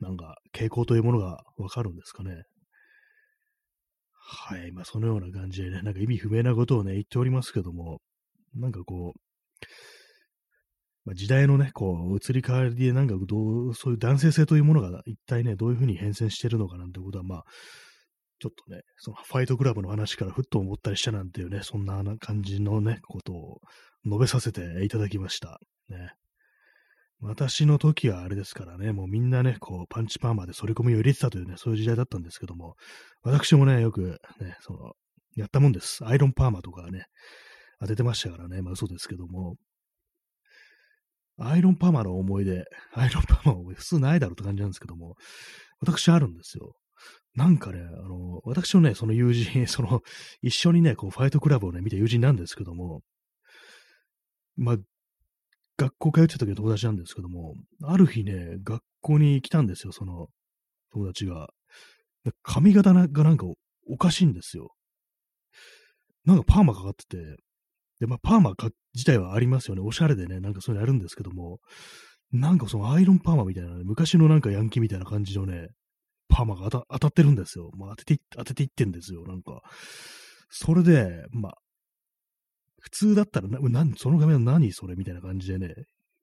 [0.00, 2.44] なんか傾向というものがわかるんですかね。
[4.30, 4.72] はい。
[4.72, 8.02] まあそのような感じでね、なんか意味不明なことをね、言っておりますけども、
[8.54, 9.20] なんかこう、
[11.06, 17.44] まあ、時代のね、こう、移り変わりで、なんかどう、そういう男性性というものが一体ね、どういうふうに変遷してるのかなんてことは、まあ、
[18.38, 23.60] ちょっとね、そのファイトクラブの話からふっと思ったりしたなんていうね、そんな感じのね、ことを
[24.04, 25.58] 述べさせていただきました。
[25.88, 26.12] ね。
[27.20, 32.76] 私の時はあれですからね、もうみんなね、こう、パンチパーマで反り込みを入れてたというね、そういう時代だったんですけども、
[33.22, 34.92] 私もね、よくね、その、
[35.34, 36.04] やったもんです。
[36.04, 37.06] アイロンパーマとかね、
[37.80, 39.56] 当ててましたからね、まあ嘘ですけども、
[41.38, 45.16] アイロンパーマの思い出、アイロンパーマの思い出、普通ないだろうって感じなんですけども、
[45.80, 46.74] 私あるんですよ。
[47.34, 50.02] なんかね、あの、私のね、その友人、 その、
[50.42, 53.02] 一緒にね、こう、ファイトクラブをね、見た友人なんですけども、
[54.56, 54.76] まあ、
[55.78, 60.26] 学校通ってた時の友達なんですけども、ある日ね、学校に来たんですよ、その
[60.92, 61.48] 友達が。
[62.42, 63.46] 髪型がなんか
[63.86, 64.72] おかしいんですよ。
[66.24, 67.36] なんかパーマかかってて、
[68.00, 69.80] で、まあ、パーマか自体はありますよね。
[69.80, 71.60] おしゃれでね、なんかそういうのやるんですけども、
[72.32, 75.68] なんかそのアイロンパーマみたいなね、昔のなんかヤンキーみたいな感じのね、
[76.28, 77.70] パーマが当たってるんですよ。
[77.76, 79.24] まあ、当てて、当てていってんですよ。
[79.26, 79.62] なんか。
[80.50, 81.58] それで、まあ、
[82.80, 85.74] 普通だったらな、なその画面は何それみたいな感じでね、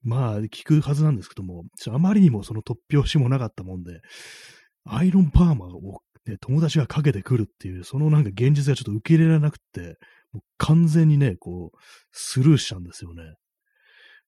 [0.04, 4.02] まあ、聞くはずなんですけども、あまりにもその突拍子もなかったもんで、
[4.86, 9.98] アイロンパーマを、ね、友達がかけてくるっていう、そのなんか現実がちょっと受け入れられなくて、
[10.32, 11.78] もう完全にね、こう、
[12.12, 13.24] スルーしちゃうんですよね。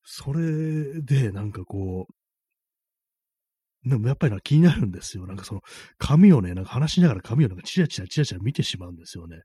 [0.03, 2.13] それで、なんかこう、
[3.87, 5.25] でもやっぱりな気になるんですよ。
[5.25, 5.61] なんかその
[5.97, 9.37] 髪をね、なんか話しながら髪をなんかチラチラチラチラ見てしまうんですよね。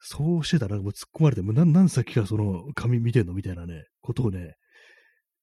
[0.00, 4.54] そうしてたらもう突っ込まれて、もうなん、なんさっきからその髪見てんのみたいなね、ことをね、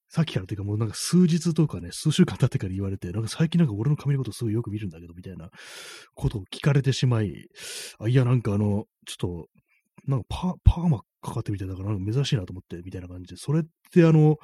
[0.09, 5.49] さっきからというかもうなんか数日とかね、数週間経ってから言われて、なんか最近なんか俺の髪のことすごいよく見るんだけど、みたいな
[6.15, 7.31] ことを聞かれてしまい、
[7.99, 9.47] あ、いやなんかあの、ちょっと、
[10.07, 14.38] なんかパパーマかかってみたいだからなんか珍しいなと思って、みたいな感じで、それってあの、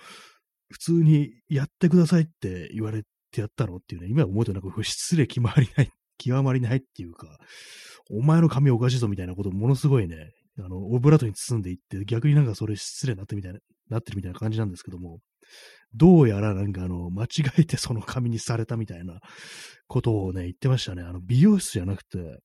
[0.72, 3.04] 普通にやってくださいって言われ
[3.36, 7.38] ってやったのっていうね、今思うとなんか失礼極まりない、 極まりないっていうか、
[8.10, 15.20] お前の髪おかしいぞみたいなことをものすごいね、あの、オブラートに包んでいって、逆になんかそれ失礼になってみたいな、なってるみたいな感じなんですけども、
[15.94, 19.20] どうやらなんかあの、間違えてその髪にされたみたいな
[19.88, 21.04] ことをね、言ってましたね。
[21.04, 22.40] あの、美容室じゃなくて、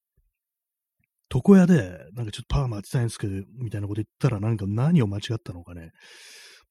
[1.33, 5.91] 床屋で、なんかちょっとパーマ当てたいんですけど、みたいなこと言ったら、なんか何を間違ったのかね。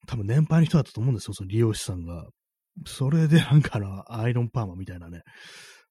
[0.06, 2.26] 多分年配の人だったと思うんですよ、その理容師さんが。
[2.86, 5.22] それでなんかあの、アイロンパーマみたいなね、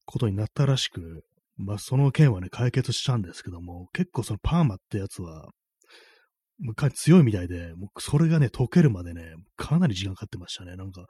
[0.05, 1.23] ことになったらしく、
[1.57, 5.49] まあその件はね、解決したんですけども、結構そのパーマってやつは、
[6.93, 10.75] 強いみたいで、もうそれがね、溶けるまでね、かなり時間かかってましたね。
[10.75, 11.05] なんか、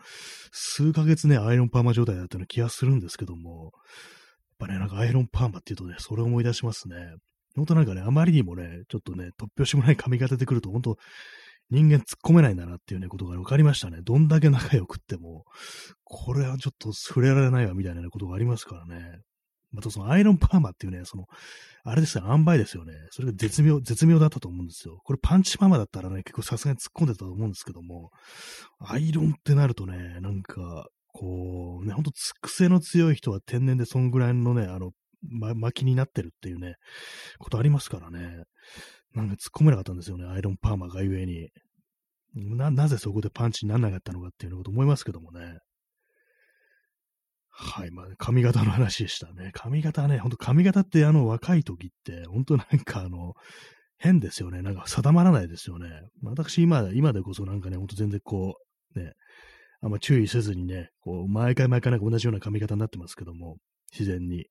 [0.51, 3.71] 数ヶ月ね、アイロンパーマ状態だったような気がするんですけども、
[4.59, 6.95] やっぱね、なんかアイロンパーマっていうとね、それを思い出しますね。
[7.55, 10.97] ほんとなんかね、あまりにもね、ちょっとね、突拍子もない髪型でくると、ほんと、
[11.71, 13.99] 人間突っ込めないんだなっていうね、ことが分かりましたね。
[14.01, 15.45] どんだけ仲良くっても、
[16.03, 19.19] これはちょっと触れられないわ、みたいな、ことがありますからね。
[19.71, 21.25] またそのアイロンパーマっていうね、その、
[21.83, 22.93] あれですよ、塩梅ですよね。
[23.11, 24.99] それが絶妙、絶妙だったと思うんですよ。
[25.03, 28.09] これパンチパーマだったらね、結構さすがに突っ込んでたと思うんですけども、
[28.79, 36.75] アイロンってなるとね、なんか、こう、ね、ほんと癖の強い人は天然でそんぐらいのね、あの、ま、巻きになってるっていうね、
[37.37, 38.43] ことありますからね。
[39.13, 41.49] なんか突っ込めなかったんですよね、アイロンパーマがゆえに。
[42.35, 45.57] な、なぜそこでパンチにならなかったのかっていうこと思いますけどもね。
[47.49, 49.51] はい、まあ、髪型の話でしたね。
[49.53, 53.33] 髪型ね、ほんと髪型ってあの若い時って、ほんとなんかあの、
[53.97, 54.61] 変ですよね。
[54.61, 55.89] なんか定まらないですよね。
[56.23, 58.55] 私今、今でこそなんかね、ほんと全然こ
[58.95, 59.11] う、ね、
[59.81, 63.57] あんま注意せずにね、こう、毎回毎回なんか同じような髪型になってますけども、
[63.91, 64.45] 自然に。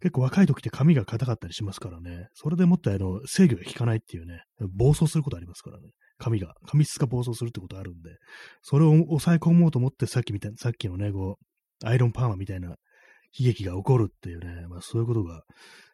[0.00, 2.28] 結構若い時って髪が硬かったりしますからね。
[2.34, 4.42] それでもってあの、制御が効かないっていうね、
[4.76, 5.88] 暴走することありますからね。
[6.18, 8.10] 髪が、髪質が暴走するってことあるんで、
[8.62, 11.38] それを抑え込もうと思ってさっきみたいなさっきのね、こ
[11.82, 12.68] う、アイロンパーマみたいな
[13.38, 15.42] 悲劇が起こるっていうね、まあそういうことが、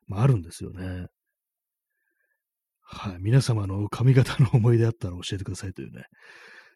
[0.07, 1.07] まあ、あるんですよね。
[2.83, 3.16] はい。
[3.20, 6.05] 皆様の髪型の思い出あったら教えてくださいというね、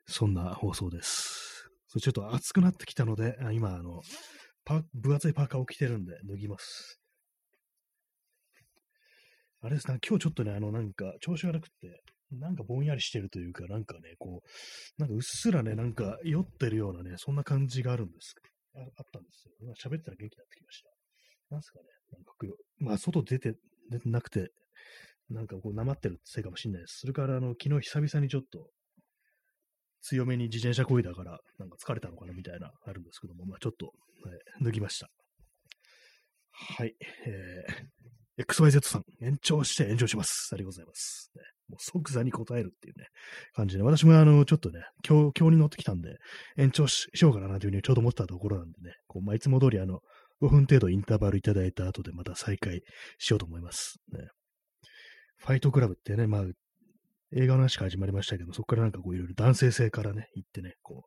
[0.07, 1.67] そんな放送です。
[1.89, 4.01] そちょっと暑くなってきたので、今、あの、
[4.65, 7.01] パ分厚いパーカーを着てるんで脱ぎます。
[9.61, 18.35] あれですね、今日ちょっとね、あの、なんか、調子悪くて、なんかぼんやりしてるというか、なんかね、こう、なんかうっすらね、なんか酔ってるようなね、そんな感じがあるんです
[18.75, 19.55] ああったんですよ。
[19.61, 20.91] 今喋ったら元気になってきました。
[21.51, 21.85] なんすかね。
[22.13, 22.33] なんか
[22.79, 23.55] まあ、外出て、
[23.91, 24.51] 出てなくて、
[25.31, 26.99] なんかこう、なまってるせいかもしれないです。
[27.01, 28.69] それから、あの、昨日久々にちょっと、
[30.05, 33.91] 強めに自転車こいだから、なんか疲れたのかなみたいな、あるんですけども、まあちょっと、は
[34.61, 35.09] い、脱ぎました。
[36.53, 36.95] はい。
[37.27, 40.51] えー、XYZ さん、延長して延長します。
[40.53, 41.31] ありがとうございます。
[41.35, 43.07] ね、もう即座に答えるっていうね、
[43.55, 46.19] 感じで、私もあの、ちょっとね、今日、今日に乗ってきたんで、
[46.59, 50.01] 延長しようかなというふうにちょうど思ったところなんでね、こう、まあ、いつも通りあの、
[50.43, 52.83] 5分程度インターバルいただいた後でまた再開
[53.19, 53.97] しようと思います。
[54.13, 54.29] ね。
[55.39, 56.43] ファイトクラブってね、まあ、
[57.37, 61.05] 映画の話から始まりましたけど、そこからなんかこういろいろ男性性からね、行ってね、こ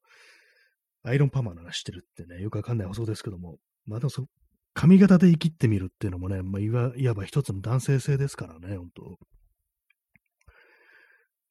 [1.05, 4.25] う、アイロンパーマの話してるってね、よくわかんない放送ですけども、まあでもそ、
[4.73, 9.17] 髪型で生きってみるっていうのもね、まあ、いわいわば一つの男性性ですからね、本当。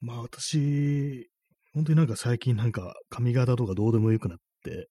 [0.00, 1.30] まあ私、
[1.72, 4.88] 本当になんか最近なんか髪型とかどうでもよくなって、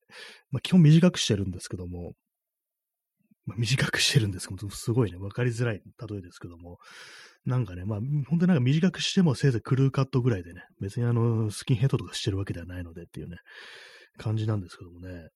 [0.49, 2.13] まあ基本短くしてるんですけども、
[3.57, 6.77] 短くしてるんですけど、すごいね、わかりづらい例えですけども、
[7.45, 13.37] なんかね、まあ本当になんか短くしてもせいぜいクルーカットぐらいでね、別にあの、スキンヘッドとかしてるわけではないのでっていうね、
[14.17, 15.29] 感じなんですけどもね、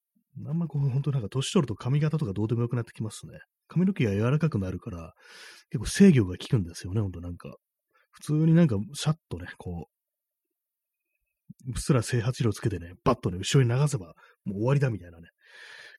[0.48, 3.40] あんまこう、本当なんか年取ると髪型とかどうでもよくなってきますね。
[3.68, 5.14] 髪の毛が柔らかくなるから、
[5.70, 7.56] 結構制御が効くんですよね、ほんとなんか。
[8.12, 14.14] 普通になんか、シャッとね、こう、うっすら整髪量つけてね、バッとね、後ろに流せば、
[14.46, 15.28] もう終わりだみたいなね、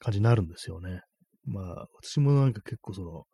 [0.01, 1.03] 感じになるんですよね。
[1.44, 3.24] まあ、私もなんか結構その、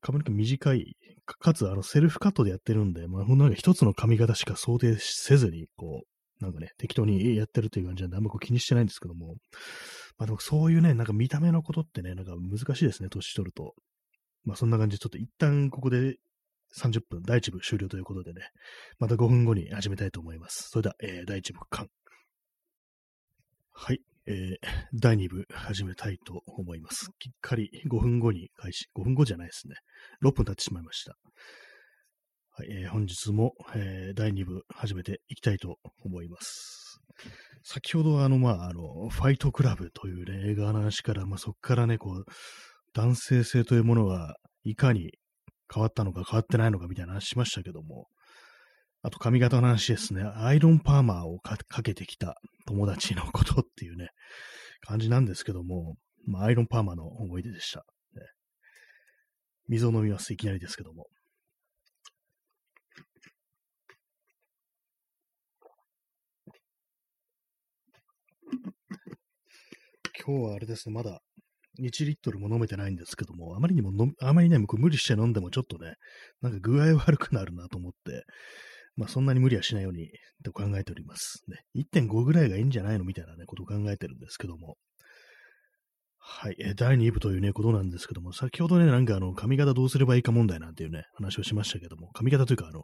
[0.00, 9.36] 髪の毛短い、かつ、あの、セルフカットでやってるんで、まあ、ほんなんか一つの髪型しか想定せずに、こう、なんかね、適当にやってるという感じなんで、あんまこう気にしてないんですけども、
[10.18, 13.74] まあでもそういうね、なんか見た目のことってね、なんか難しいですね、年取ると。
[14.44, 16.16] まあそんな感じで、ちょっと一旦ここで
[16.78, 18.42] 30分、第1部終了ということでね、
[18.98, 20.68] また5分後に始めたいと思います。
[20.70, 21.88] それでは、えー、第1部間。
[23.72, 24.56] はい、えー、
[24.92, 27.10] 第2部始めたいと思います。
[27.18, 28.86] きっかり5分後に開始。
[28.96, 29.76] 5分後じゃないですね。
[30.24, 31.16] 6分経ってしまいました。
[32.50, 36.98] はい、えー、本日も、えー、第2部始めていきたいと思います。
[37.62, 42.24] 先ほどあの、まあ、あの、ファイトクラブというね、映画の話から、まあ、そこからね、こう、
[42.94, 45.12] 男性性というものはいかに
[45.72, 48.08] 変わったのか変わってないのかみたいな話しましたけども、
[49.06, 54.08] あと髪型の話ですね、アイロンパーマーをかけてきた友達のことっていうね、
[54.80, 55.94] 感じなんですけども、
[56.26, 57.84] まあ、アイロンパーマーの思い出でした。
[58.16, 58.22] ね、
[59.68, 61.06] 水を飲みます、いきなりですけども。
[70.26, 71.20] 今日はあれですね、まだ
[71.78, 75.94] 1リットルも飲めてないんですけども、あまりにもあまりね、無理して飲んでもちょっとね、
[76.40, 78.24] なんか具合悪くなるなと思って、
[78.96, 80.10] まあそんなに無理はしないように
[80.44, 81.42] と考えております。
[81.48, 81.58] ね、
[81.94, 83.04] 1.5ぐらいがいいんじゃないの？
[83.04, 84.76] みたいなね、ことを考えてるんですけども。
[86.28, 92.82] はい、え第2部というね、ことなんですけども、先ほどね、なんかあの、髪型どうすればいいか問題なんていうね、話をしましたけども、髪型というかあの、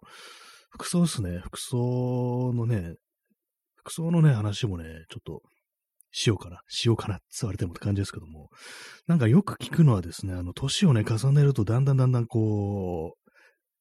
[0.71, 2.95] 服装ですね、服装のね、
[3.75, 5.43] 服装のね、話もね、ちょっと
[6.13, 8.49] しようかな、しようかなって言われてもって感じですけども、
[9.09, 13.22] なんかよく聞くのはですね、あの、年をね、重ねるとだんだんだんだんこう、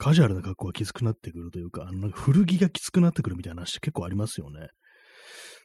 [0.02, 4.70] カジュアルな格好がきつくなってくるというか、あの、なんか古着がきつくなってくるみたいな話結構ありますよね。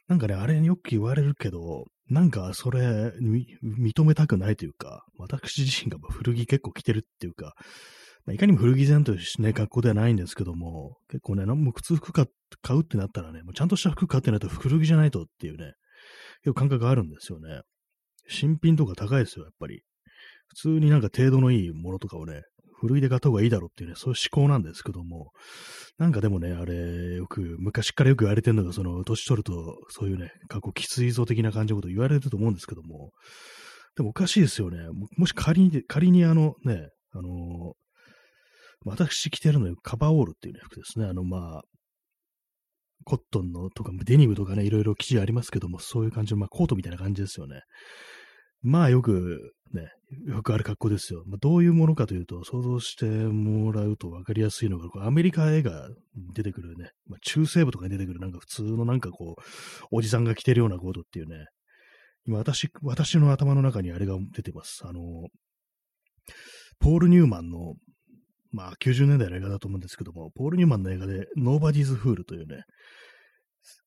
[0.07, 7.55] なんかね、あれによく言われるけど、なんかそれ、認めたくないというか、私自身が古着結構着てるっていうか、
[8.27, 12.27] まあ、いかにも古着前というね、格好ではないんですけども、結構ね、何も靴服買
[12.77, 15.73] うってなったらね、もうちゃんとした服買ってないと古着じゃないとっていうね、
[16.45, 17.61] いう感覚があるんですよね。
[18.27, 19.81] 新品とか高いですよ、やっぱり。
[20.49, 22.43] 普通になんか程度のいいものとかをね、
[22.79, 25.31] 古いで買った方がいいだろうっていうね、そういう思考なんですけども、
[25.97, 33.11] なんかでもね、あれ、よく、昔からよく言われてるのが、その、年取ると、そういうね、過去きついぞ的な感じのこと言われると思うんですけども、
[33.95, 34.77] でもおかしいですよね。
[35.17, 37.73] もし仮に、仮にあのね、あの
[38.85, 41.05] 私着てるのよ、カバーオールっていうね、服ですね。
[41.05, 41.61] あの、まあ、
[43.03, 47.61] コットンのとか、デニムとかね、いろいろ生地ありますけども、そういう感じの、まあ、コートみたいな感じですよね。
[48.61, 49.89] まあ、よく、ね、
[50.25, 51.23] よくある格好ですよ。
[51.27, 59.41] まあ、どういうものかというと、想像してもらうと分かりやすいのが、アメリカ映画に出てくるね、まあ、中西部とかに出てくる、なんか普通のなんかこう、
[59.91, 61.45] おじさんが着てるようなコートっていうね、
[62.25, 64.81] 今私、私の頭の中にあれが出てます。
[64.85, 65.01] あの、
[66.79, 67.75] ポール・ニューマンの
[68.51, 72.63] まあ90年代の映画だと思うんですけども、ポール・ニューマンの映画で、ノーバディーズ・フールというね、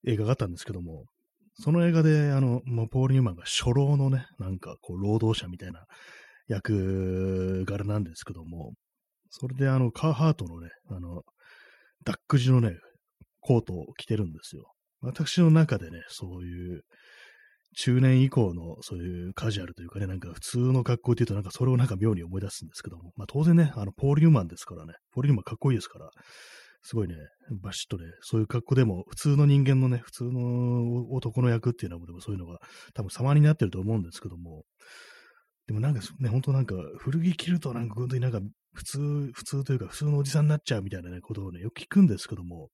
[0.06, 1.06] 映画があったんですけども、
[1.62, 5.85] その映画で、あの、まあ、ポール・ニューマンが初老のね、なんかこう、労働者みたいな
[6.49, 8.73] 役柄なんですけども、
[9.29, 11.23] それであの、カーハートのね、あの、
[12.05, 12.77] ダック地のね、
[13.40, 14.73] コートを着てるんですよ。
[15.03, 16.83] 私の中でね、そういう、
[17.77, 26.11] 中年以降のそういうカジュアルというかね、なんか普通の格好っていうとなんかそれをなんか妙に思い出すんですけども、まあ当然ね、あの、ポール・ニューマンですからね、ポール・ニューマンかっこいいですから、
[26.83, 27.14] すごいね、
[27.62, 32.59] バシッとね、そういう格好でも、普通の人間のね、普通の男の役っていうのは、でもそういうのが
[32.95, 34.64] 多分様になってると思うんですけども、
[35.66, 38.40] でもなんかね、本当なんか古着着るとなんか本当になんか
[38.73, 42.71] 普通、普通というか普通のおじさんになっちゃうみたいなね、ことをね、よく聞くんですけども、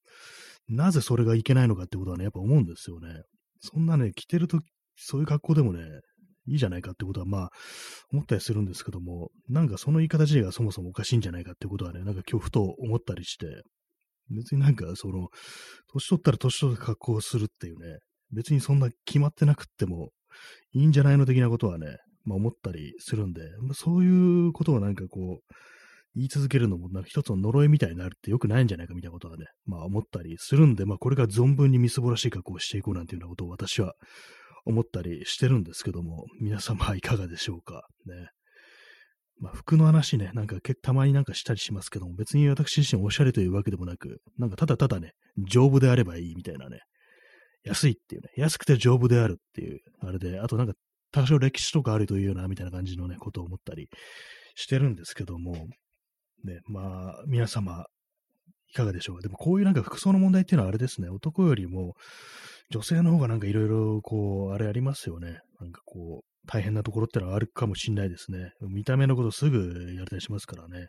[0.69, 3.23] なぜそれがいけないのかってことはね、やっぱ思うんですよね。
[3.59, 4.59] そんなね、着てると
[4.95, 5.81] そういう格好でもね、
[6.47, 7.49] いいじゃないかってことは、まあ、
[8.11, 13.45] 思ったりするんですけども、なんかその言い方自体がそもそもおかしいんじゃないかってことはね、なんか今日ふと思ったりして、
[14.29, 15.29] 別になんかその、
[15.91, 17.99] 年取ったら年取った格好をするっていうね、
[18.31, 20.09] 別にそんな決まってなくっても
[20.73, 25.53] いいんじゃないの的なことはね、まあ思ったりするんで、まあ、そういうことをなんかこう、
[26.15, 33.93] 言い続けるのもなんか一つの呪いみたいになるって良くないんじゃないかみたいなことはね、まあ思ったりするんで、まあこれから存分にみすぼらしい格好をしていこうなんていうようなことを私は
[34.65, 37.83] 思ったりしてるんですけども、皆様いかがでしょうか。
[38.05, 38.29] ね。
[39.39, 46.79] まあ、服の話ね、なんかたまになんかしたりしますけども、別に私自身おしゃれというわけでもなく、なんかただただね、丈夫であればいいみたいなね、
[47.63, 50.73] 安いっていうね、安くて丈夫であるっていう、あれで、あとなんか
[51.11, 53.89] 多少歴史とかあるというような、みたいな感じのね、ことを思ったり
[54.55, 55.67] してるんですけども、
[56.43, 57.85] ね、まあ、皆様、
[58.69, 59.21] いかがでしょうか。
[59.21, 61.93] でもこういうなんか服装の問題っていうのはあれですね、男よりも、
[62.69, 65.39] 女性の方がなんかいろいろ、こう、あれありますよね。
[65.59, 68.51] なんかこう、大変なところってのはあるかもしんないですね。
[68.61, 70.87] 見た目のことすぐやれたりしますからね。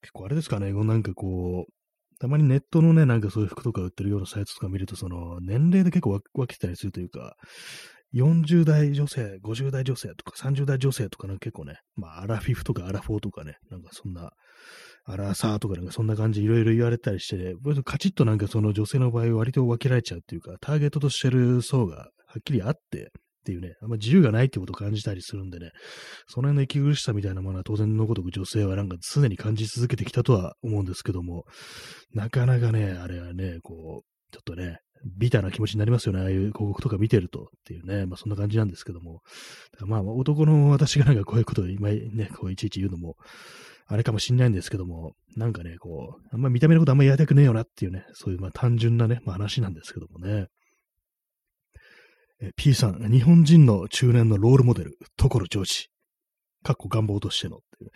[0.00, 1.72] 結構あれですかね、なんかこう、
[2.18, 7.36] たまにネットのね、なんかそういう服とか売ってるようなサイトとか見ると、その、年齢で結構分けてたりするというか、
[8.14, 14.32] 40代女性、50代女性とか30代女性とかなんか結構ね、まあ、アラフィフとかアラフォーとかね、なんかそんな
[15.10, 17.54] あらさーとかなんかそんな感じいろいろ言われたりしてね、
[17.84, 23.06] カチッとなんかその女性の場合割と分けられちゃうっていうか、ターゲットとしてる層がはっきりあってっ
[23.46, 25.70] ていうね、あんま自由がないってことを感じたりするんでね、
[26.26, 31.44] その辺の息苦しさみたいなものは当然のごとく女性はなんか常に感じ続けてきたとは思うんですけども、
[32.12, 36.20] なかなかね、あれはね、こう、ちょっとね、ビターな気持ちになりますよね。
[36.20, 38.06] ああいう広告とか見てるとっていうね。
[38.06, 39.20] まあそんな感じなんですけども。
[39.80, 43.16] まあ男の私がなんかこういうことを今ね、こういちいち言うのも、
[43.90, 50.46] あれかもしんないんですけども、なんかね、こう、あんま見た目のことあんまやりたくねえよなっていうね、そういうまあ単純なね、まあ話なんですけどもね。
[52.40, 55.88] え P さん、日本人の中年のロールモデル、所ジョージ。
[56.62, 57.90] かっこ願望としてのっていう。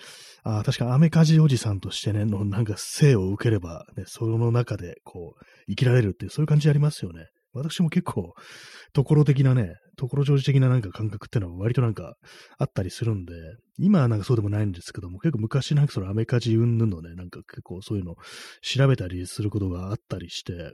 [0.45, 7.27] ああ、確かアメカジおじさんとしてね、のなんか生を受ければ、ね、その中でこう、生きられるっていう、そういう感じありますよね。
[7.55, 8.35] 私も結構、
[8.93, 12.15] ところ的なね、ところ上司的ななんか感覚ってのは割となんか
[12.59, 13.35] あったりするんで、
[13.79, 18.17] 今はなんかそうでもないんですけども、結構昔なんかそのアメカジ云々のね、なんか結構そういうの
[18.63, 20.73] 調べたりすることがあったりして、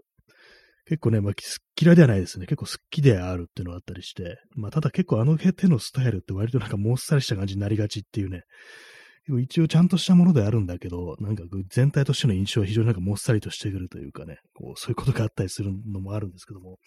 [0.87, 1.35] 結構ね、まあ、
[1.81, 2.47] 嫌いではないですね。
[2.47, 8.45] 結構好きであるっていうのがあったりして、まあ、ただ結構あの手のスタイルって割となんかもっさりした感じになりがちっていうね、
[9.41, 16.79] 一応ちゃんとしたものであるんだけど、なんか全体としての印象は非常になんかもっさりとしてくるというかね、こうそういうことがあったりするのもあるんですけども、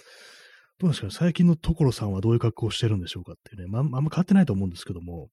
[0.79, 5.29] どうですかね、最近の所さんはどういう格好をしてるんでしょうかっていうね、まあ、あんま変わってないと思うんですけども、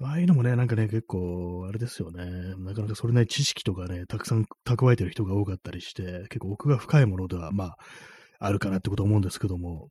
[0.00, 2.24] ああいうのもね、なんかね、結構、あれですよね。
[2.58, 7.76] なかなかそれなり知識とかね、たくさん蓄えてる人が多かったりして、結構奥が深いものでは、まあ、
[8.40, 9.88] あるかなってこと思うんですけども、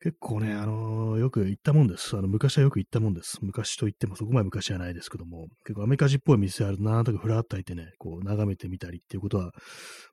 [0.00, 2.16] 結構ね、あのー、よく行ったもんです。
[2.16, 3.38] あの、昔はよく行ったもんです。
[3.40, 9.52] 昔と言ってもそこまで昔じゃないですけども、結構アメリカ人っぽい店あるなんとかふらっといてね、こう眺めてみたりっていうことは、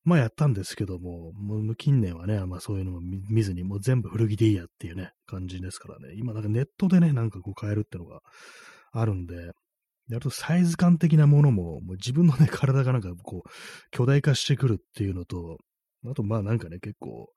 [0.05, 6.15] まあやったんですけども、もう近年はね、まあそういうのも見ずに、もう全部古着でいいやっていうね、感じですからね。
[6.15, 8.21] 今なんかネットでね、なんかこう買えるってのが
[8.93, 9.51] あるんで、
[10.07, 13.49] やるとサイズ感的なものも、もう自分のね、体がなんかこう、
[13.91, 15.57] 巨大化してくるっていうのと、
[16.05, 17.29] あとまあなんかね、結構、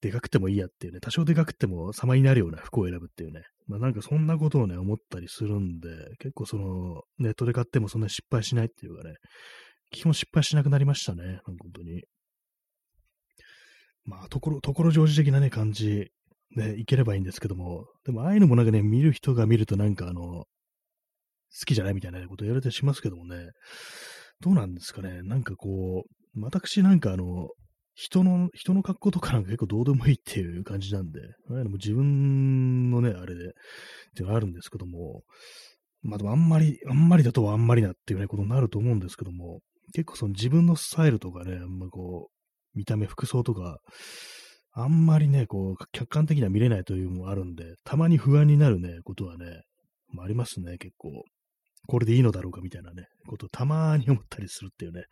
[0.00, 5.88] でかくてもいいやっていうね、多少でかくても様になるような服を選ぶっていうね、まあなんかそんなことをね、思ったりするんで、
[6.18, 9.14] 結構その、ネットで買ってもそんな失敗しないっていうかね、
[9.90, 12.04] 基本失敗しなくなりましたね、本当に。
[14.04, 16.10] まあ、ところ、ところ上司的なね、感じ
[16.54, 20.46] でいければいいんですけども、でもああいうのもなんかね、見る人が見るとなんかあの、好
[21.66, 23.50] きじゃないみたいなこと言われたりしますけどもね、
[24.40, 27.48] どうなんですかね、なんかこう、私なんかあの、
[27.96, 33.48] 人の、人の格好とかなんか結構どうでもいいっていう感じなんで、も自分のね、あれで、っ
[34.14, 35.22] ていうのがあるんですけども、
[36.02, 39.60] まあでもあんまり、あんまりだとはあんまりなっていうね、ことになると思うんですけども、
[39.94, 43.78] 結構その自分のスタイルとかね、あんまこう、見た目、服装とか、
[44.72, 49.62] あんまりね、こう、客観的には見れないというのもあるんで、たまに不安になるね、ことはね、
[50.12, 51.24] まあ、ありますね、結構。
[51.88, 55.04] これでいいのだろうかみたいなね、ことをたまに思ったりするっていうね、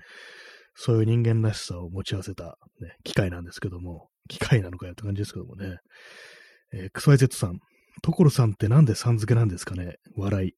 [0.74, 5.78] そういう人間らしさを持ち合わせた、ね、機械なんですけども、機械なのかよって感じですけどもね。
[6.72, 7.58] えー、クソイゼットさん。
[8.02, 9.96] 所さんってなんでさん付けなんですかね？
[10.16, 10.52] 笑い。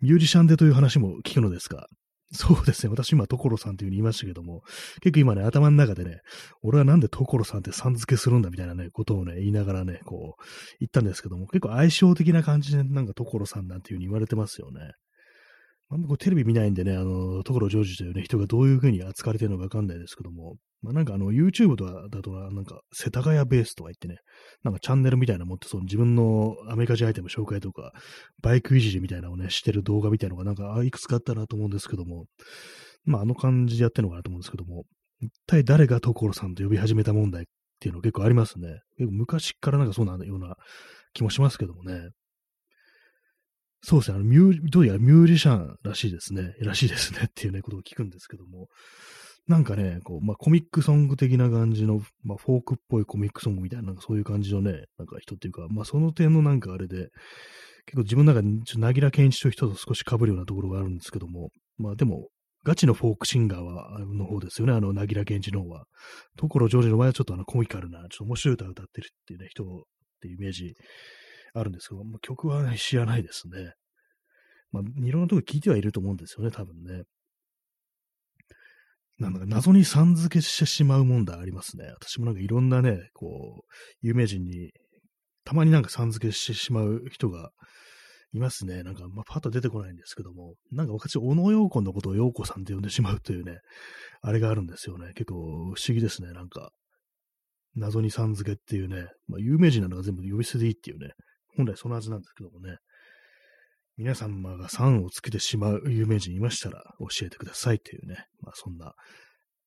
[0.00, 1.86] ミュージシャンでという話も聞くのですが。
[2.32, 2.90] そうですね。
[2.90, 4.62] 私今、所さんというふうに言いましたけども、
[5.00, 6.20] 結構今ね、頭の中でね、
[6.62, 10.42] 俺はなんで所さんってさん付けするんだみたいなね、ことをね、言いながらね、こう、
[10.80, 14.92] 言ったんですけども、結構相性的な感じで、なんか所さんなんていうふうに言われてますよね。
[15.88, 24.18] あんまこうテレビ見ないんでね、あの、所ジョージというね、人がどういう風に扱われてるのかわかんないですけども、まあなんかあの、YouTube とかだとなんか、世田谷ベースとか言ってね、
[24.64, 27.92] なんかチャンネルみたいなの持って、その自分のアメリカ人アイテム紹介とか、
[28.42, 32.26] バイクいじりみたいなのをね、してる動画みたいなのがなんか、いくつかあったなと思うんですけども、
[33.04, 34.84] まああの感じでやってるのかなと思うんですけども、
[35.20, 37.46] 一体誰が所さんと呼び始めた問題っ
[37.78, 38.80] ていうの結構ありますね。
[38.98, 40.56] 結構昔からなんかそうなような
[41.12, 42.10] 気もしますけどもね。
[43.88, 48.66] そうですね、あのミュー、どうやらミュージシャンらしいですね、らしいですねっていうね、ことを聞くんですけども、
[49.46, 57.10] なんかね、こう、まあ、コミックソング的な感じの、まあ、フォークっぽいコミックソングみたいな、なんかそういう感じのね、なんか人っていうか、まあ、その点のなんかあれで、
[57.86, 62.26] 結構自分の中で、ちょっと、なぎら健一という人と少し被るようなところがあるんですけども、まあ、でも、
[62.64, 65.84] ガチのフォークシンガーは、の方ですよね、あの、なぎら健一の方は。
[66.36, 69.66] ところジョージの場合はちょっとあの、コミカルな、ちょっと面白い歌を歌ってるっていうね、人っ
[70.20, 70.74] ていうイメージ
[71.58, 73.72] あるんですけど、まあ、曲は、ね、知らないですね。
[74.72, 77.04] まあ、いろんなとこ聞いてはいると思うんですよね、多分ね。
[79.18, 81.86] なんだか謎にさん付けしてしまう問題ありますね。
[81.86, 84.72] 私もなんかいろんなね、こう、有名人に、
[85.44, 87.50] たまになんかさん付けしてしまう人が
[88.34, 88.82] いますね。
[88.82, 93.58] なんか、まあ、パッと出てこないんですけども、なんか私、小野洋子のことを洋子さんって呼んでしまうというね、
[94.20, 95.12] あれがあるんですよね。
[95.14, 96.72] 結構不思議ですね、なんか。
[97.74, 101.10] 謎にさん付けっていうね、まあ、有名人なのが全部呼び捨てでいいっていうね、
[101.56, 102.78] 本来そのはずなんですけどもね。
[103.96, 108.92] 皆様が3をつけてしまう有名人いましたら教えてくださいというね、まあそんな、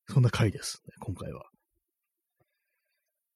[0.07, 1.45] そんな回ですね、今回は。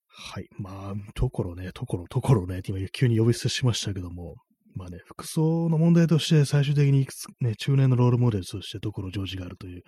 [0.08, 0.48] はい。
[0.60, 4.36] まあ、ところね、ところ、ところね、今急に呼び捨てしましたけども、
[4.76, 9.82] まあね、服装の問題として最終的にいくつ、ね、中年のロールモデルとしてところジョージがあるという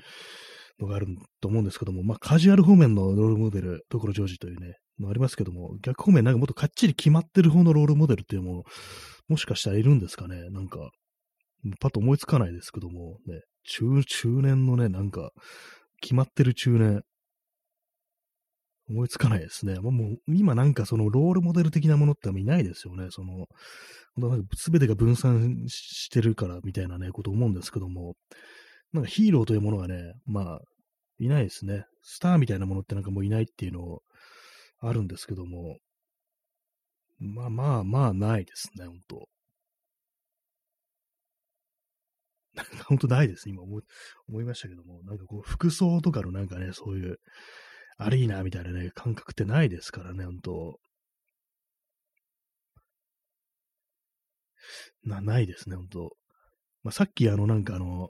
[0.79, 1.07] のがある
[1.41, 8.63] と思うんですけども、まあカジュアル方面のロールモデル、ところジョージというね、ありますけども、逆方面なんかもっとかっちり決まってる方のロールモデルっていうのも、
[9.27, 10.49] もしかしたらいるんですかね。
[10.51, 10.91] なんか、
[11.79, 15.31] パッと思いつかないですけども、ね、中、中年のね、なんか、
[16.01, 17.03] 決まってる中年、
[18.87, 19.79] 思いつかないですね。
[19.79, 23.07] もう、今なんかそのロールモデル的なものっていないですよね。
[23.09, 23.47] その、
[24.55, 28.15] すべてが分散してるからみたいなね、こと思うんですけども、
[28.93, 30.61] なんかヒーローというものがね、まあ、
[31.17, 31.85] いないですね。
[32.03, 34.01] スターみたいなものってなんかもういないっていうのを
[34.79, 35.77] あるんですけども、
[37.19, 39.29] まあまあまあないですね、本当。
[42.87, 43.83] 本当ないです、今思い
[44.29, 47.19] 思いましたけども、なんかこう、服装とかのなんかね、そういう、
[47.97, 50.79] アリーナみたいなね、感覚ってないですからね、本当。
[55.03, 56.17] な、ないですね、本当。
[56.83, 58.09] まあ、さっきあの、なんかあの、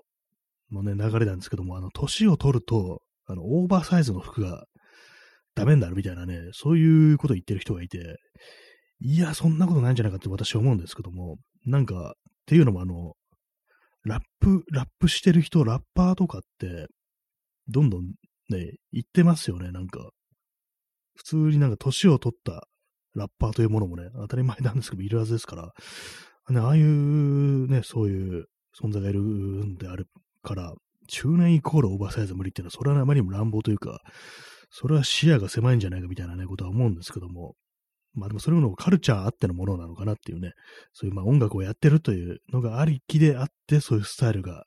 [0.71, 4.65] のね、流れなんですけども、あの、年を取ると、あの、オーバーサイズの服が
[5.55, 8.17] ダメになるみたいなね、そういうことを言ってる人がいて、
[8.99, 13.13] いや、そんなことないんじゃないかって私は思うんですけども、なんか、っていうのもあの、
[14.03, 16.87] ラップ、ラップしてる人、ラッパーとかって、
[17.67, 18.01] どんどん
[18.49, 20.11] ね、言ってますよね、なんか。
[21.15, 22.67] 普通になんか年を取った
[23.15, 25.73] ラッパーというものもね、当たり前なんですけど、いるはずですから、
[26.49, 28.45] ね、ああいうね、そういう
[28.79, 30.07] 存在がいるんである
[30.43, 30.73] から、
[31.07, 33.99] 中年イコールオーバーサイズ無理っていうのは、それはあまりにも乱暴というか、
[34.77, 37.55] それは視野が狭いんじゃないかみたいなね、ことは思うんですけども、
[38.13, 40.51] まあでもそれもカルチャーあってのものなのかなっていうね、
[40.91, 44.65] そういうまあ音楽をやってるというのがありきであって、そういうスタイルが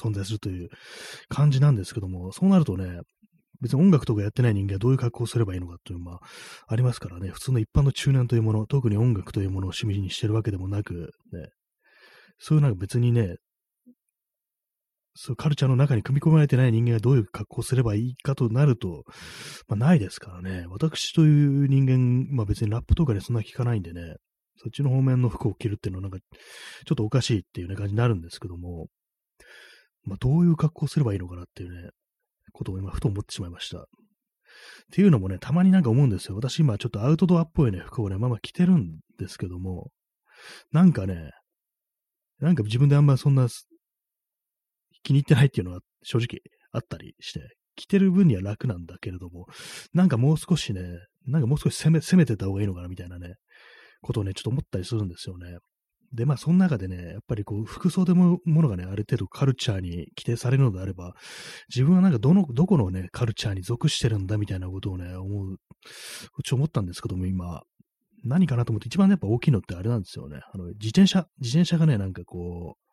[0.00, 0.68] 存在するという
[1.28, 3.00] 感じなんですけども、そうなるとね、
[3.60, 6.18] 別に音楽とかやってない人間はどういう格好をすればいいのかという、まあ、
[6.68, 11.48] ありますからね、普通の一般の中年というもの、特に音楽というものを趣味にしてるわけでもなく、ね、
[12.38, 13.34] そういうなんか別にね、
[15.22, 19.04] そうカルチャーの中に組み込まれてない人間がどういう格好をすればいいかとなると、
[19.68, 20.64] まあ、ないですからね。
[20.70, 24.14] 私という人間、まあ別にラップとかでそんな聞かないんでね、
[24.56, 26.18] そっちの方面の服を着るっていうのはなんか、
[26.86, 28.86] ちょっとおかしいっていうね感じになるんですけども、
[30.04, 31.90] まあどういう格好をすればいいのかなっていうね、
[32.54, 33.80] ことを今ふと思ってしまいました。
[33.80, 33.82] っ
[34.90, 36.36] ていうのもね、たまになんか思うんですよ。
[36.36, 39.90] 私今ちょっとアウトドアっぽいね、服をね、まあまあ着てるんですけども、
[40.72, 41.32] なんかね、
[42.38, 43.48] なんか自分であんまそんな
[45.02, 46.40] 気に入ってないっていうのは正直
[46.72, 47.40] あったりして、
[47.76, 49.46] 着てる分には楽なんだけれども、
[49.94, 50.82] なんかもう少しね、
[51.26, 53.34] なんかもう少し攻め、攻めてた方がいいのかなみたいなね、
[54.02, 55.58] ことをね、ちょっと思ったりするんですよね。
[56.12, 61.14] で、まあ、その中でね、やっぱりこう、服装でも、ものがね、ある程度カルチャーに規定されるのであれば、
[61.68, 65.56] 自分はなんかどの、どこのね、カルチャーに属してるんだみたいなことをね、思う、
[66.42, 67.62] ちょ思ったんですけども、今、
[68.24, 70.40] 何かなと思って一番やっぱ大きいのってあれなんですよね。
[70.52, 72.89] あの、自転車、自転車がね、なんかこう、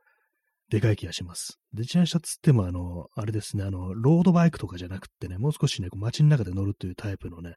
[0.70, 1.60] でかい気がします。
[1.74, 7.56] で、自転車つっても、あの、あれですね、あの、ロードバイクとかじゃなくてね、もう少しね、こう街の中で乗るというタイプのね、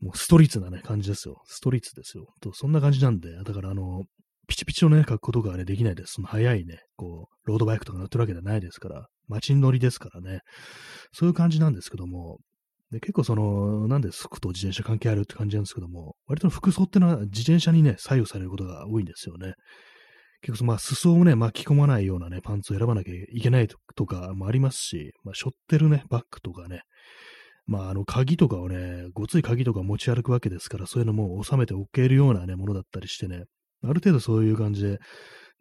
[0.00, 1.42] もうストリートなね、感じですよ。
[1.46, 2.26] ストリートですよ。
[2.40, 4.04] と、そんな感じなんで、だからあの、
[4.46, 6.14] ピチピチのね、格好とかね、できないです。
[6.14, 10.40] その速いね、こう、ロードバイクとか乗ってるわけじゃないですから、街に乗りですからね。
[11.12, 12.38] そういう感じなんですけども、
[12.90, 19.54] で結構その、なんで服と自転車関係あるって感じなんですけども、割と服装ってのは自転車にね、左右されることが多いんですよね。
[20.42, 26.82] 結構、まあ、裾をね、巻き込まないようなね、パンツを選ばなきゃいけないとかもありますし、まあ、背負ってるね、バッグとかね、
[27.66, 33.44] まあ、あの、鍵とかをね、ごつい鍵とか持ち歩くわけですから、そういうのも収めておけるようなね、ものだったりしてね、
[33.84, 34.98] ある程度そういう感じで、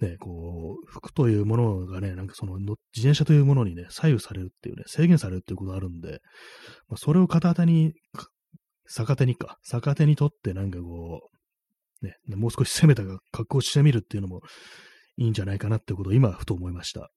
[0.02, 6.20] ね、こう、服というものがね、なんかその、自転車というものにね、左右されるっていうね、制限されるっていうことがあるんで、
[6.88, 7.94] まあ、それを片手に、
[8.88, 11.39] 逆手にか、逆手にとってなんかこう、
[12.02, 14.42] ね、もう少し攻めた格好してみるっていうのも
[15.18, 17.12] いいんじゃないかなってことを今、ふと思いました。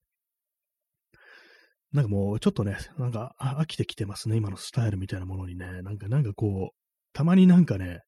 [1.93, 5.83] なんかもう、ちょっとね、なんか飽きてきてますね、今のスタイルみたいなものにね。
[5.83, 6.77] なんか、なんかこう、
[7.13, 8.01] たまになんかね、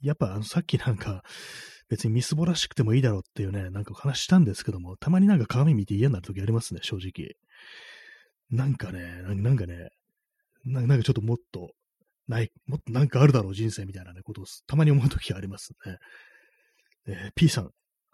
[0.00, 1.22] やっぱあのさっきなんか、
[1.88, 7.34] 別にみすぼらしくてもいいだろうっていうね、なんか話したんですけども、たまになんか鏡見て嫌になるときありますね、正直。
[8.50, 9.88] なんかね、なんかね、
[10.64, 11.72] なんかちょっともっと、
[12.28, 15.98] ない、もっとなんかあるだろう、人生みたいなね、ことをたまに思うときありますね。
[17.06, 17.70] えー、P さん、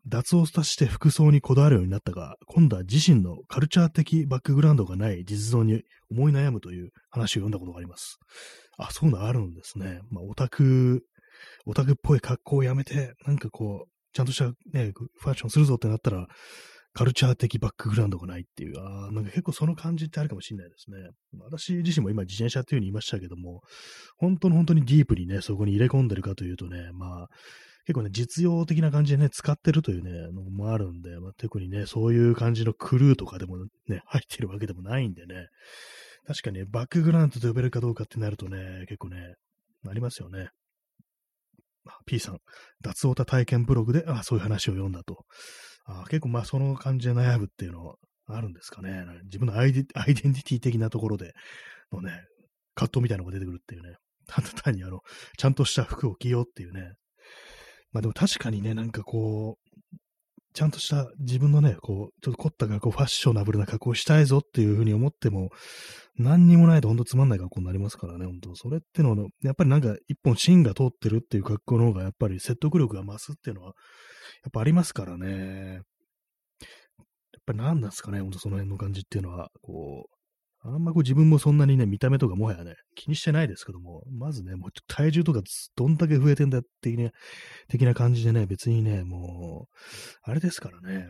[0.07, 8.19] 脱をして服装にこだわるようになったが、今度は自身のカルチャー的バックグラウンドがない実像に思い悩むという話を読んだことがあります。
[8.79, 10.01] あ、そういうのあるんですね。
[10.11, 11.05] まあ、オタク、
[11.67, 16.27] オタクっぽい格好をやめて、なんかこう、ちゃんとしたね、ファッションするぞってなったら、
[16.93, 20.97] カルチャー的バックグラウンドがないっていう、ああ、なんか結構その感じってあるかもしれないですね。
[21.39, 23.63] 私自身も今自転車っていうふうに言いましたけども、
[24.17, 27.29] 本当の本当にディープにね、そこに入れ込んでるかというとね、まあ、
[27.87, 33.57] 結構ね、実用的な感じでね、使ってるというね、のもあるんで、まあ、特にね、そういう感じのクルーとかでも
[33.89, 35.47] ね、入ってるわけでもないんでね、
[36.27, 39.35] 確かに、ね、バックグラウンドと呼べるかどうかってなるとね、結構ね、
[39.89, 40.51] ありますよね。
[42.07, 42.39] P さん、
[42.83, 45.25] 脱オタ体験ブログで、あそういう話を読んだと。
[45.91, 49.05] あ結構まあその感じで悩むっていうのはあるんですかね。
[49.25, 51.33] 自分のアイデアイデンティティ的なところで
[51.93, 52.13] のね、
[52.75, 53.97] 葛藤みたいなのが出てくるっていうね。
[54.27, 55.01] ただ単にあの、
[55.37, 56.93] ちゃんとした服を着ようっていうね。
[57.93, 59.97] まあでも確かにね、なんかこう、
[60.53, 65.51] ちゃんとした自分のね、こう、ちょっと凝った格好、ファッショナブルな格好をしたいぞっていうふうに思っても、
[66.17, 68.55] 何にもないとほんとつまんない格好になりますからね、ほんと。
[68.57, 73.75] それってのは、やっぱりなんか一本芯が通ってるっていう格好の方が、やっぱり説得力が増すっていうのは、
[74.43, 75.75] やっぱありますからね。
[75.75, 75.83] やっ
[77.47, 80.21] ぱり何なんですかね、ほんとその辺の感じっていうのは、こう、
[80.63, 85.41] あんまこう自分もそんなにね、見た目とかもはやね、気にしてないですけども、まずね、もう体重とか
[85.75, 87.13] どんだけ増えてんだっていうね、
[87.69, 89.75] 的な感じでね、別にね、もう、
[90.23, 91.09] あれですからね。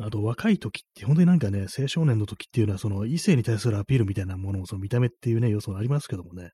[0.00, 6.50] あと若い時って、本当になんかね、青少年の時っていうのは、その異性に対するアピールみたいなものを、その見た目っていうね、要素がありますけどもね、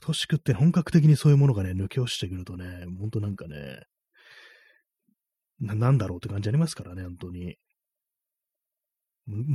[0.00, 3.80] 年食って本格的にそういうものがね、抜け落ちてくるとね、本当なんかね、
[5.60, 7.56] な、なんだろうって感じありますからね、本当に。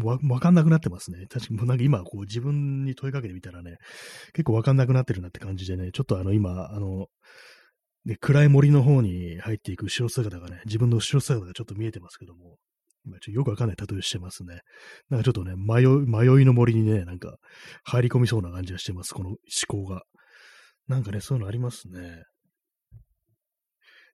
[0.04, 1.26] わ、わかんなくなってますね。
[1.30, 3.78] 確かに、なんか今、こう自分に問いかけてみたらね、
[4.34, 7.08] 結構わかんなくなってるなって感じでね、ちょっとあの今、あの、
[8.06, 12.58] ね、暗い森の方に入っていく後ろ姿がね、自分の後ろ姿がちょっと見えてますけども、
[13.06, 14.60] 今ちょっとよくわかんない例えしてますね。
[15.10, 17.38] なんかちょっとね、迷い、迷いの森にね、なんか
[17.84, 19.38] 入り込みそうな感じがしてます、この思
[19.68, 20.04] 考が。
[20.88, 22.24] なんかね、そういうのありますね。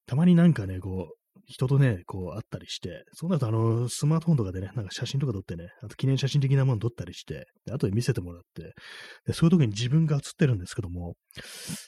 [0.05, 1.18] たまになんかね、こう、
[1.49, 8.73] 人とね、こう、会ったりして、そうなると、あの、スマートフォンとかでね、なんか写真とか撮ってね、あと記念写真的なもの撮ったりして、で後で見せてもらって、
[9.25, 11.15] でそういう時に自分が写ってるんですけども、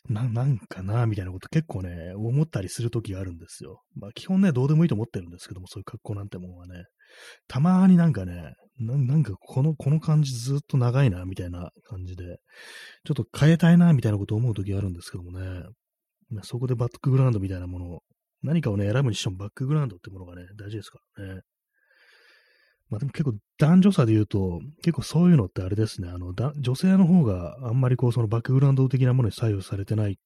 [0.09, 3.83] な、なんかな、みたいなこと結構ね、思ったりする時があるんですよ。
[3.95, 6.85] まあ、基本ね、どうでもいいと思ってるんですけども、そういう格好なんてもんはね、
[7.47, 12.39] たまになんかね、ななんかこの、この感じずっと長いな、みたいな感じで、
[13.05, 15.63] ちょっと変えたいな、みたいなこと思う時があるんですけどもね、
[16.43, 17.99] そこでバックグラウンドみたいなものを
[18.43, 21.41] 何かをね、選ぶにしてもバックグラウンドってものがね、大事ですからね。
[22.89, 30.19] まあでも結構男女差で言うと、結構そういうのってあれですね、あの、女性の方があんまりこう、そのバックグラウンド的なものに左右されてない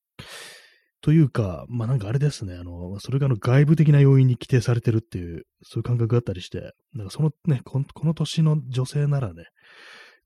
[1.01, 9.43] というか、まあなんかあれですね、あの、それがあの外部的な要因に規定されてるっていう、そういう感覚があったりして、なんかそのね、この年の女性ならね、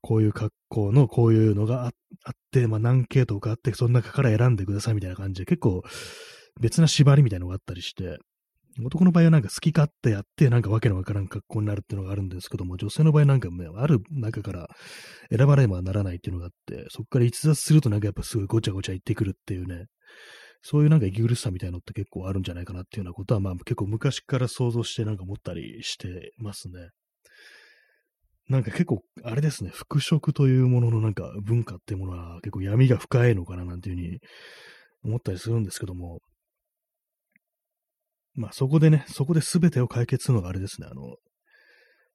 [0.00, 1.92] こういう格好のこういうのがあっ
[2.50, 5.82] て、まあ何系統かあって、その中から選んでくださいみたいな感じで、結構
[6.60, 8.18] 別な縛りみたいなのがあったりして、
[8.84, 14.68] 男の場合はなんか好き勝手やって、なんかわけのわからん格好になるっていうのがあるんですけども、女性の場合なんか、ね、ある中から
[15.36, 19.86] 選ばればならないっていうのがあって、そこから逸脱するとなんかやっぱすごいごちゃごちゃ言ってくるっていうね、
[20.62, 26.90] そういうなんか息苦しさみたいなのって結構あるんじゃないかなっていうようなことは、まあ結構昔から想像してなんか思ったりしてますね。
[28.48, 34.18] なんか結構、あれですね、服飾というもののなんか文化っていうものは結構闇が深いのかななんていうふうに
[35.04, 36.20] 思ったりするんですけども、
[38.34, 41.16] まあそこでね、そこで全てを解決するのがあれですね、あの、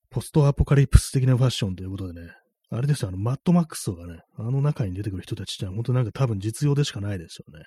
[0.10, 2.32] ポストアポカリプス的なファッションということでね、
[2.70, 7.66] あれですよ、あの、マッドマックスとかね、あの中に出てくる人たちって本当なんか多分実用でしかないですよね。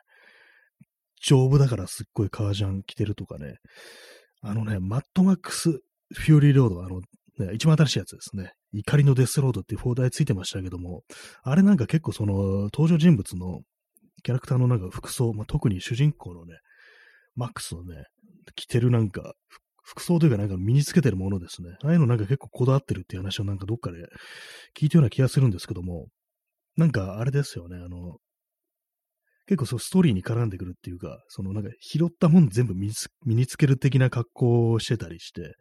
[1.20, 3.57] 丈夫だからすっごい革ジャン着てるとかね。
[4.40, 7.01] あのね、マッドマックスフューリーロード、あの、
[7.38, 8.53] ね、一番新しいやつですね。
[8.72, 11.03] 怒りのデスロードっていう邦題ついてましたけども、
[11.42, 13.61] あれなんか結構その登場人物の
[14.22, 16.55] キャラクターのなんか服装、まあ、特に主人公のね、
[17.39, 18.05] マックスのね、
[18.57, 19.34] 着てるなんか、
[19.84, 21.70] 服装というかなんか身につけてるものですね。
[21.82, 23.99] ああいうのなんか結構こだわってるっていう話をなんかどっかで
[24.78, 26.09] 聞いたような気がするんですけども、
[26.76, 28.18] なんかあれですよね、あの、
[29.47, 32.91] 結構そうストーリーに絡んでくるっていうか、そのなんか拾ったもん全部身
[33.24, 35.55] につける的な格好をしてたりして、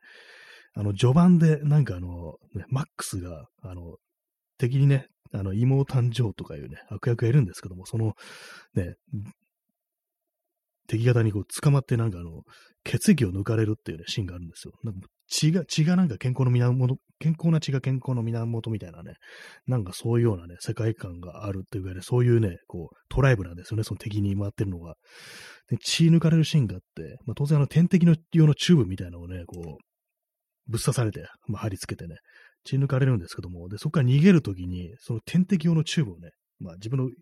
[0.73, 3.95] あの、序盤でなんかあの、ね、マックスが、あの、
[4.57, 8.13] 敵にね、あの、妹誕生とかいうね、悪役がいるんですけども、その、
[8.73, 8.95] ね、
[10.87, 12.43] 敵方にこう捕まってなんかあの、
[12.83, 14.73] 血液を抜かれるっていうね、シーンがあるんですよ。
[14.83, 19.15] なんか血が、血がなんか健康の源、健康な血が健康の源みたいなね、
[19.67, 24.95] なんかそういうようなね、世界観があるっていうかね、そういうね、こう、トライブなんですよね、その敵に回ってるのが。
[25.69, 29.77] で、血抜かれるシーンがあって、まあ当然あの、点滴の用のチューブみたいなのをね、こう、
[30.67, 32.17] ぶっ刺されて、まあ、貼り付けてね、
[32.63, 37.13] 血抜かれるんですけども、で、そこから逃げるときに、その点滴用のチューブをね、まあ自分の、ね、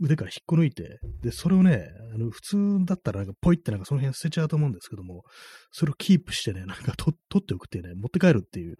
[0.00, 5.22] 腕から引っこ抜いて、で、それをね、あの普通だったらなんかポイってなんかその辺捨てちゃうと思うんですけども、
[5.70, 8.76] それをキープしてね、なんか取っておくっていうね、持って帰るっていう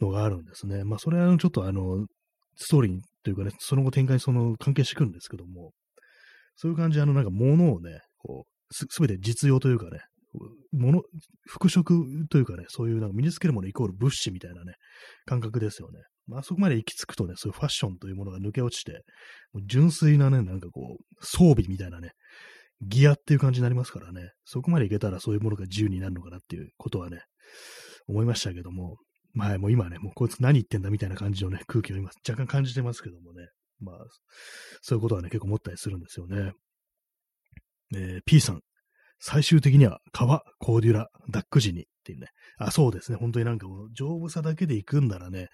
[0.00, 0.84] のがあるんですね。
[0.84, 2.06] まあそれはちょっとあの、
[2.56, 5.72] ストーリーというかね、その後展開にその関係してくるんですけども、
[6.56, 10.00] そういう感じであのなんか物をね、こう、すべて実用というかね、
[10.72, 11.02] もの、
[11.48, 11.82] 服飾
[12.30, 14.74] というかね、そういうなんか身につけるものイコール物資みたいなね、
[15.26, 16.00] 感覚ですよね。
[16.30, 19.04] まあそこまで行き着くとね、そういうファッションというものが抜け落ちて、
[19.52, 22.12] もう純粋なね、なんかこう、装備みたいなね、
[22.82, 27.22] ギアっていう感じになりますからね、そこまで行けたらそういうものが自由になるのかなっていうことはね、
[28.06, 28.96] 思いましたけども、
[29.32, 33.48] まあもう今ね、もうこいつ何言ってんだみたいな感じのね、空気を今若干感じてますけどもね、
[33.80, 33.96] まあ、
[34.82, 36.52] そういうことはね、結構思ったりするんですよね。
[37.94, 38.60] えー、P さん、
[39.18, 42.28] 最終的には川、コーデュラ、ダック時にっていうね。
[42.58, 43.18] あ、そうですね。
[43.18, 45.48] 本当になんかもう丈夫さだけで行くんならね、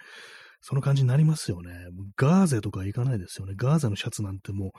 [0.61, 1.73] その感じになりますよね。
[2.17, 3.55] ガーゼとか行かないですよね。
[3.57, 4.71] ガーゼのシャツなんてもう、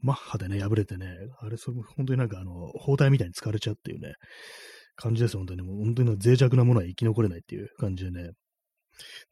[0.00, 1.06] マッハでね、破れてね、
[1.40, 4.14] あれ、それ本当になんかあの、包帯みたいに疲れちゃうっていうね、
[4.96, 5.62] 感じですよ、本当に。
[5.62, 8.30] もう本当に脆弱なものは生き残れないっていう感じでね、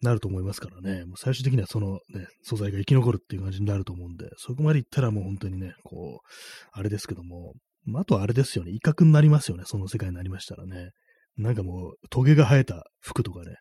[0.03, 1.05] なると思いますからね。
[1.05, 6.29] もう最終的にはそのね、素材が生き残るっていう感じになると思うんで、そこまで行ったらもう本当にね、こう、
[6.73, 10.91] あれですけども、まあ、あとはあれですよね、威嚇になりますよね、その世界になりましたらね。
[11.37, 13.57] なんかもう、トゲが生えた服とかね、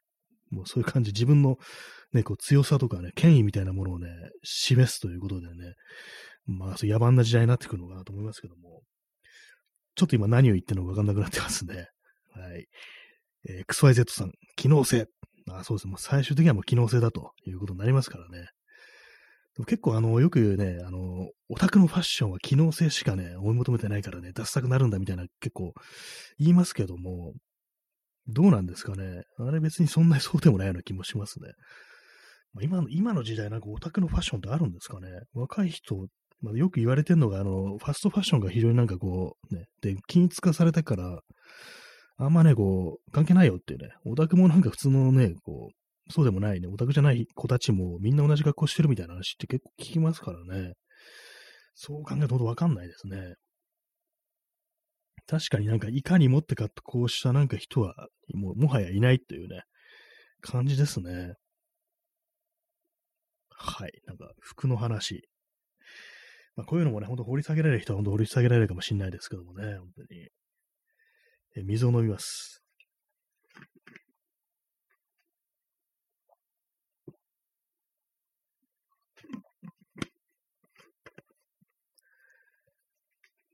[0.53, 1.57] もうそういう感じ、自分の
[2.13, 4.07] ね、こう強さとかね、権威みたいなものをね、
[4.43, 5.73] 示すということでね、
[6.45, 8.81] まあ、そう野蛮な時代になってくるのかなと思いますけども、
[9.95, 11.87] ちょっと今何を言ってるのかわかんなくなってますね。
[12.31, 12.67] はい。
[13.49, 15.07] えー、XYZ さん、機能性。
[15.49, 15.91] あそうですね。
[15.91, 18.47] もう最終的にはもう機能性だということになりますからね。
[19.67, 25.73] 結構あの、よくね、あの、オタクのファッションは機能性しかね、追い求めてないからね、ダサくなるんだみたいな結構
[26.39, 27.33] 言いますけども、
[28.27, 29.23] どうなんですかね。
[29.37, 31.51] あれ別にそんなにそうでもないような気もしますね。
[32.53, 35.07] まあ、今の、今の時代なんかオタクのファッションってあるんですかね。
[35.33, 36.07] 若い人、
[36.41, 41.19] まあ、よく言われてるのが、あの、ファストファッションが非常になんかこう、ね、で、均一化されたから、
[42.17, 50.73] あんまね、こう、関係ないよっていうね、オタクもなんか普通のね、こう、そうでもないね、オタクじゃない子たちもみんな同じ格好してるみたいな話って結構聞きますからね。
[51.75, 53.35] そう考えるとわかんないですね。
[55.27, 57.95] 確かになんかいかにもってかってこうしたなんか人は
[58.33, 59.63] もうもはやいないというね、
[60.41, 61.33] 感じですね。
[63.49, 63.91] はい。
[64.05, 65.23] なんか服の話。
[66.55, 70.29] まあこういうのもね、ほんと掘り下げられる人はほんと掘り下げられるかもしれないですけどもね、本当に。
[71.55, 72.62] え水を飲みます。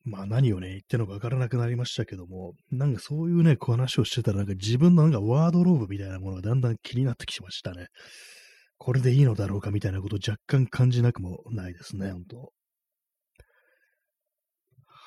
[0.10, 7.88] まあ何をね、言ってるのかわからなくなりましたけども、なんかそういうね、こう話をしてたら、なんか自分のなんかワードローブみたいなものがだんだん気になってきましたね。
[8.78, 12.52] これでいいのだろうかみたいなことを若干感じなくもないですね、本当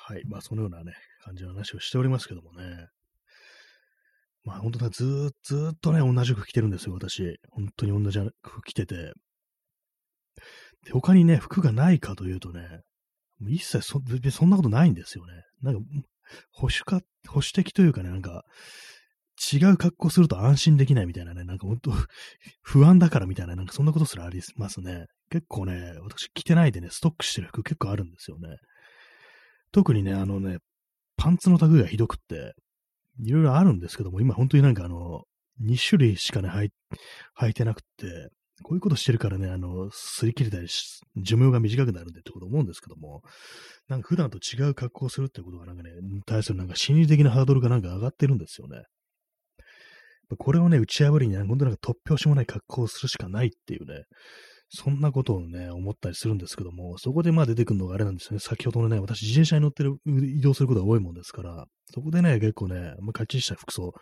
[0.05, 0.23] はい。
[0.25, 0.93] まあそのようなね、
[1.23, 2.87] 感じの話をしておりますけどもね。
[4.45, 7.39] まあ本当だ、ずーずっとね、同じ服着てるんですよ、私。
[7.51, 9.13] 本当に同じ服着てて。
[10.85, 12.81] で他にね、服がないかというとね、
[13.49, 15.33] 一切そそんなことないんですよね。
[15.61, 15.81] なんか、
[16.51, 18.43] 保守か、保守的というかね、なんか、
[19.51, 21.91] 違う格好すると安心できないみたいなね、なんか本当
[22.61, 25.07] 不安だからみたいな、なんかそんなことすらありますね。
[25.29, 28.57] 結構ね、私着てないでね、ストックしてる服結構あるんですよね。
[29.71, 30.59] 特にね、あのね、
[31.17, 32.53] パンツの類がひどくって、
[33.19, 35.23] いろいろあるんですけども、今本当になんかあの、
[35.61, 36.71] 2種類しかね、履い
[37.39, 38.29] 履いてなくって、
[38.61, 40.67] こういうことしてるからね、あの、擦り切れたり、
[41.17, 43.21] 寿命が短くなるんでってこと思うんですけども、
[43.87, 45.89] なんか普段と違う格好をするってことがなんかね、
[46.25, 48.83] 対するなんか心理的なハードルがなんか上がってるんですよね。
[50.37, 54.03] これをね、打ち破りにね、本当なんか突拍子もない格好をするしかないっていうね、
[54.69, 58.39] そんなことをね、思ったりするんですけども、そこでまあ出てくるのがあれなんですよね。
[58.39, 63.93] 先ほどのね、私自転車に乗ってる、移動することが多いもんですから、そこでね、結構ね、まあ、かっちりした服装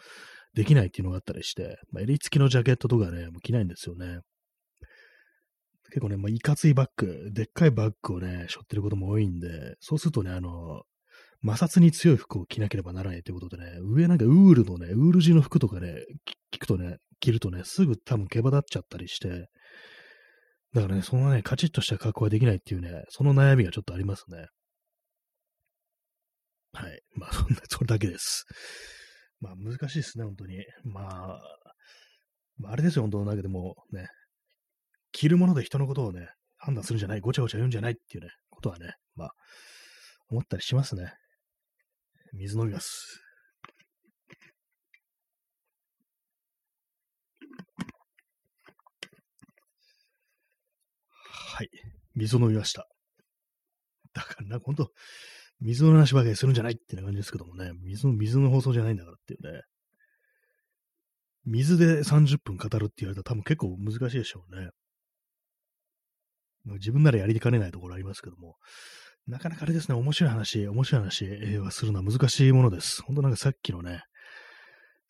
[0.53, 4.19] できないっていうのがあったりして、まあ、襟付きのジャケットとかね、もう着ないんですよね。
[5.91, 10.83] 結構ね、まあ、いかついバッグ、でっかいバッグをね、背負ってることも多いんで、そうするとね、あの、
[11.45, 15.95] 摩擦に強い服を着なければならないということでね、上なんかウールのね、ウール地の服とかね、
[16.51, 19.49] 着くとね、着るとね、すぐ多分毛羽立っちゃったりして、
[20.73, 24.47] だからね、そのね、カチッとした格好ができないっていうね、その悩みがちょっとありますね。
[26.73, 27.01] はい。
[27.15, 28.45] まあ、そんな、それだけです。
[29.41, 30.63] まあ、難しいですね、本当に。
[30.85, 31.41] まあ、
[32.57, 34.07] まあ、あれですよ、本当なんかでもね、
[35.11, 39.33] 着るもので人のことをね、判断するんじゃない、ごちゃごちゃ言うんじゃないっていうね、ことはね、まあ、
[40.29, 41.13] 思ったりしますね。
[42.33, 43.21] 水飲みます。
[51.61, 51.69] はい。
[52.15, 52.87] 水を飲みました。
[54.13, 54.91] だからな、ほんと、
[55.59, 59.61] 水の話ばかりするんじゃないっていう感じですけどもね、水の、水の放送じゃないんだからっていうね。
[61.45, 64.69] 水で30分語るって言われたら多分結構難しいでしょうね。
[66.65, 68.55] 自分ならやりかねないところありますけども、
[69.27, 71.25] なかなかあれですね、面白い話、面白い話
[71.57, 73.01] はするのは難しいものです。
[73.03, 74.03] ほんとなんかさっきのね、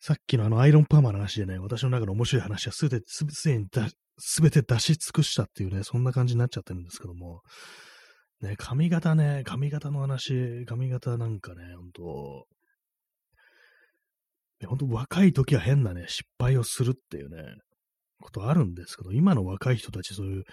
[0.00, 7.42] さっきのあのアイロンパーマの話でね、私の中の面白い話はすべて、すべて、すべて出し尽くしたっていうね、そんな感じになっちゃってるんですけども、
[8.42, 12.46] ね、髪型ね、髪型の話、髪型なんかね、ほんと、
[14.66, 17.42] 本当若い時は変なね、失敗をするっていうね、
[18.20, 20.44] ことあるんですけど、今の若い人たちそういう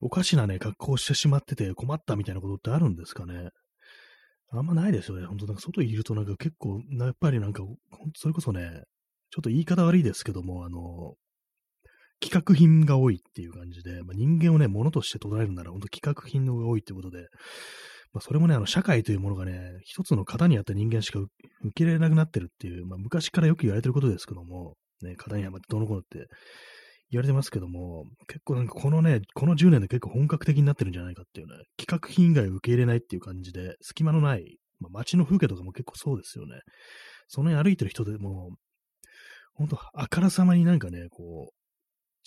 [0.00, 3.50] おかしなね、格好をしてしまってて困ったみたいなことってあるんですかね。
[4.52, 5.26] あんまないですよね。
[5.26, 7.62] 本当なんか外にいるとなんか結構、やっぱりなんか、
[8.14, 8.82] それこそね、
[9.30, 11.14] ちょっと言い方悪いですけども、あの、
[12.20, 17.28] 企画品が多いっていう感じで、まあ、人間をね、物として捉えるなら、本当企画品のが多いってことで、
[18.12, 21.28] まあ、それもね、あの、社会というものがね、一つの型にあった人間しか受
[21.74, 26.26] け入れなくなってるっていう、まあ、昔からよく言われてることですけども、ね、型にはまってどの子って
[27.10, 36.60] 言われてますけども、結構なんかこのね、この10年で結構本格的になってるんじゃないかっていうね、企画品以外を受け入れないっていう感じで、隙間のない、まあ、街の風景とかも結構そうですよね。
[37.28, 38.50] その辺歩いてる人でも、
[39.54, 41.56] 本当あからさまになんかね、こう、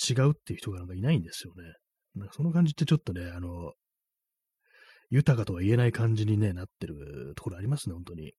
[0.01, 1.63] 違うっていう人がなんかいないんですよね。
[2.15, 3.73] なんかその感じってちょっとね、あの、
[5.09, 8.33] 豊かとは言えない感じにね、なってるところありますね、本当に。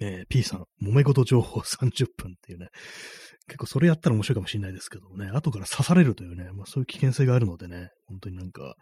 [0.00, 2.68] えー、P さん、揉め事情報 30分っていうね、
[3.46, 8.74] 結構それやったら面白いかもしれないですけどもね、後から刺されるというね、まあ、そういう危険性があるのでね、本当になんか、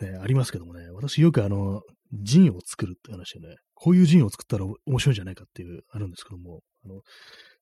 [0.00, 1.82] ね、ありますけどもね、私よくあの、
[2.12, 7.00] ジンを作るって話でね、こういうジンを作ったら面白いんじゃないかっていう、あるんですけども、あの、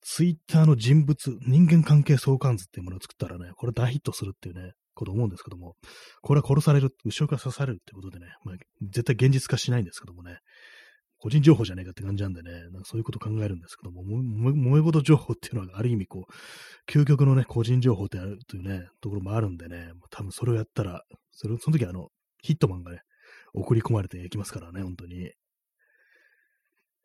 [0.02, 5.74] ツイッターの人物、人間関係相関図っていうものを作ったらね、これ大ヒットするっていうね、こと思うんですけども、
[6.22, 10.38] これは殺される、後ろから刺されるってことでね、まあ、絶対現実化しないんですけどもね、
[11.18, 21.02] 個人情報じゃねえかって感じなんでね、なんかそういうこと考えるんですけども、萌え事情報っていうのはある意味こう、究極のね、個人情報ってあるというね、ところもあるんでね、多分それをやったら、
[21.32, 22.08] それその時あの、
[22.42, 23.00] ヒットマンがね、
[23.54, 25.32] 送り込まれていきますからね、本当に。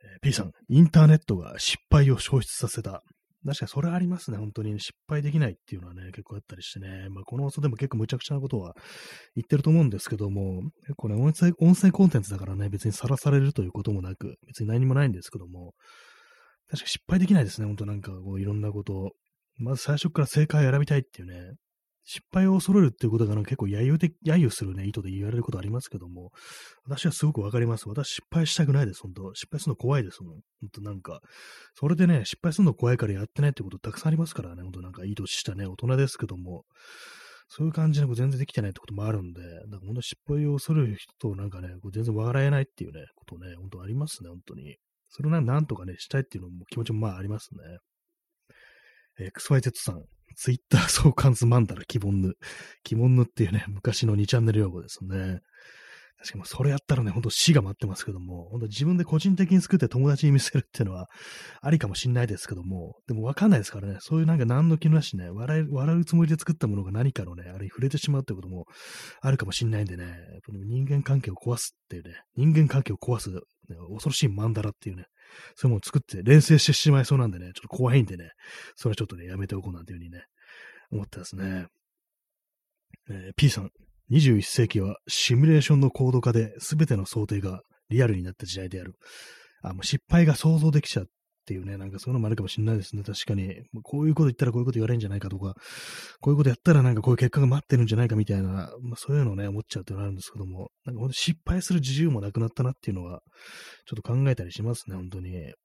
[0.01, 3.03] えー、P さん、インターネットが失敗を消失させた。
[3.45, 8.75] 確かにそれありますね、本当に、失敗できないっていうのはね、結構あったりしてね、まあ、この放送でも結構無茶苦茶なことは
[9.35, 15.73] 言ってると思うんですけども、結構ね、音声音声コンテンツだからね、別にさらされるということもなく、別に何もないんですけども、
[16.67, 19.11] 確かに失敗できないですね、本当なんかこういろんなことを。
[19.61, 21.55] まず最初から正解を選びたいっていうね、
[22.11, 26.31] 失敗を恐れるっていうことが結構揶揄で、揶揄するね、意図で言われることありますけども、
[26.83, 27.87] 私はすごくわかります。
[27.87, 30.33] 私失敗したくないです、本当失敗するの怖いですもん。
[30.33, 31.21] 本当なんか、
[31.75, 36.65] それでね、失敗するの怖いからやってないってことたくさんありますからね、本当なんかいい年したね、大人ですけども、
[37.47, 44.77] そういう感じで全然できてないってこともあるんで、なんか本当失敗を恐れる人となんかね、全然笑えないっていうね、ことね、本当ありますね、本当に。
[45.09, 47.49] それをなんとかね、したいっていうのも気持ちもまああります
[49.19, 49.27] ね。
[49.37, 50.03] XYZ さん、
[50.41, 52.31] ツイッター相関図マンダラ、キボンヌ。
[52.85, 55.41] キボンヌっていうね、昔の2チャンネル用語ですね。
[56.17, 61.07] 確かにそれやったらね、ほんと死が待ってますけども、本当自分で個人的に作って友達に見せるっていうのは
[61.61, 68.65] ありかもしんないですけども、でもわかんないですからね、そういうなんか何の気なしね、笑い、笑うつもりで作ったものが何かのね、あれに触れてしまうってことも
[69.19, 73.41] あるかもしんないんでね、やっぱ人間関係を壊すっていうね、人間関係を壊す、ね、
[73.89, 75.03] 恐ろしいマンダラっていうね、
[75.55, 78.31] そういうものを作って連成してしまいそうなんでね、ちょっと怖いんでね、
[78.75, 80.23] それはちょっとね、やめておこうなんていうふうにね、
[80.91, 81.67] 思ったですね。
[83.09, 83.71] えー、P さん、
[84.11, 88.95] 21世紀はシミュレーションの高度化で全ての想定がリアルになった時代である。
[89.61, 91.09] あ、もう失敗が想像できちゃう
[91.49, 93.01] っていうね、なんかそういうのもあるかもしれないですね。
[93.01, 93.63] 確かに。
[93.81, 95.55] こういうこと言ったらこういうこと言われるんじゃないかとか、
[96.21, 103.21] こういうことやったらなんかこういう結果が待ってるんじゃないかみたいな、まあ、そういうのをね、思っちゃうっていうのがあるんですけども、なんか本当失敗する自由もなくなったなっていうのは、
[103.87, 105.31] ちょっと考えたりしますね、本当に。
[105.31, 105.55] 結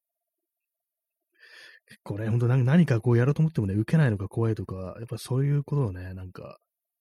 [2.03, 6.57] 構ね、本当何かこうやろうと思ってもね、受けないのが怖いとか、やっぱそういうことをね、なんか、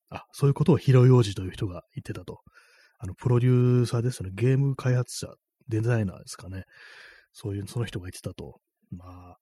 [0.09, 2.41] あ、そういうことを広い王子という人が言ってたと。
[2.99, 4.31] あの、プロデューサーですよね。
[4.35, 5.33] ゲーム開発者、
[5.69, 6.65] デザイナーですかね。
[7.33, 8.59] そういう、その人が言ってたと。
[8.95, 9.37] まあ、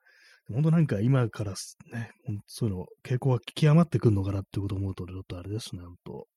[0.51, 1.53] 本当なんか今から
[1.93, 2.11] ね、
[2.47, 6.27] そういうの、傾向は極まってくるのかなってことを思うと、ちょっとあれですね、本当。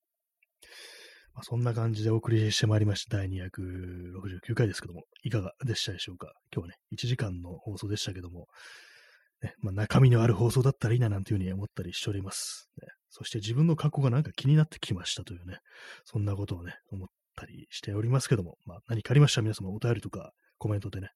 [1.34, 3.16] まあ、そんな感じでお送りしてまいりました。
[3.16, 6.32] 第269回ですけども、いかがでしたでしょうか？
[6.54, 8.46] 今日はね、1時間の放送でしたけども、
[9.42, 12.86] ねまあ、中身のある放送だったらいいななんていうふうに思ったりしております、ね。
[13.10, 15.58] そして自分の過去がなんか気になってきましたというね、
[16.04, 19.40] そんなことをね、思ったりしておりますけども、まあ、何かありました？
[19.40, 21.08] ら皆様お便りとかコメントでね、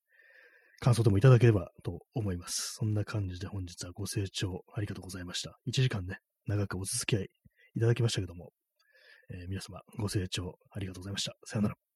[0.80, 2.74] 感想でもいただければと思います。
[2.76, 5.58] そんな感じで本日はご清聴ありがとうございました。
[5.68, 7.30] 1時間ね、長くお付き合い
[7.76, 8.52] いただきましたけども、
[9.30, 11.34] えー皆様ご清聴ありがとうございました。
[11.44, 11.87] さよなら。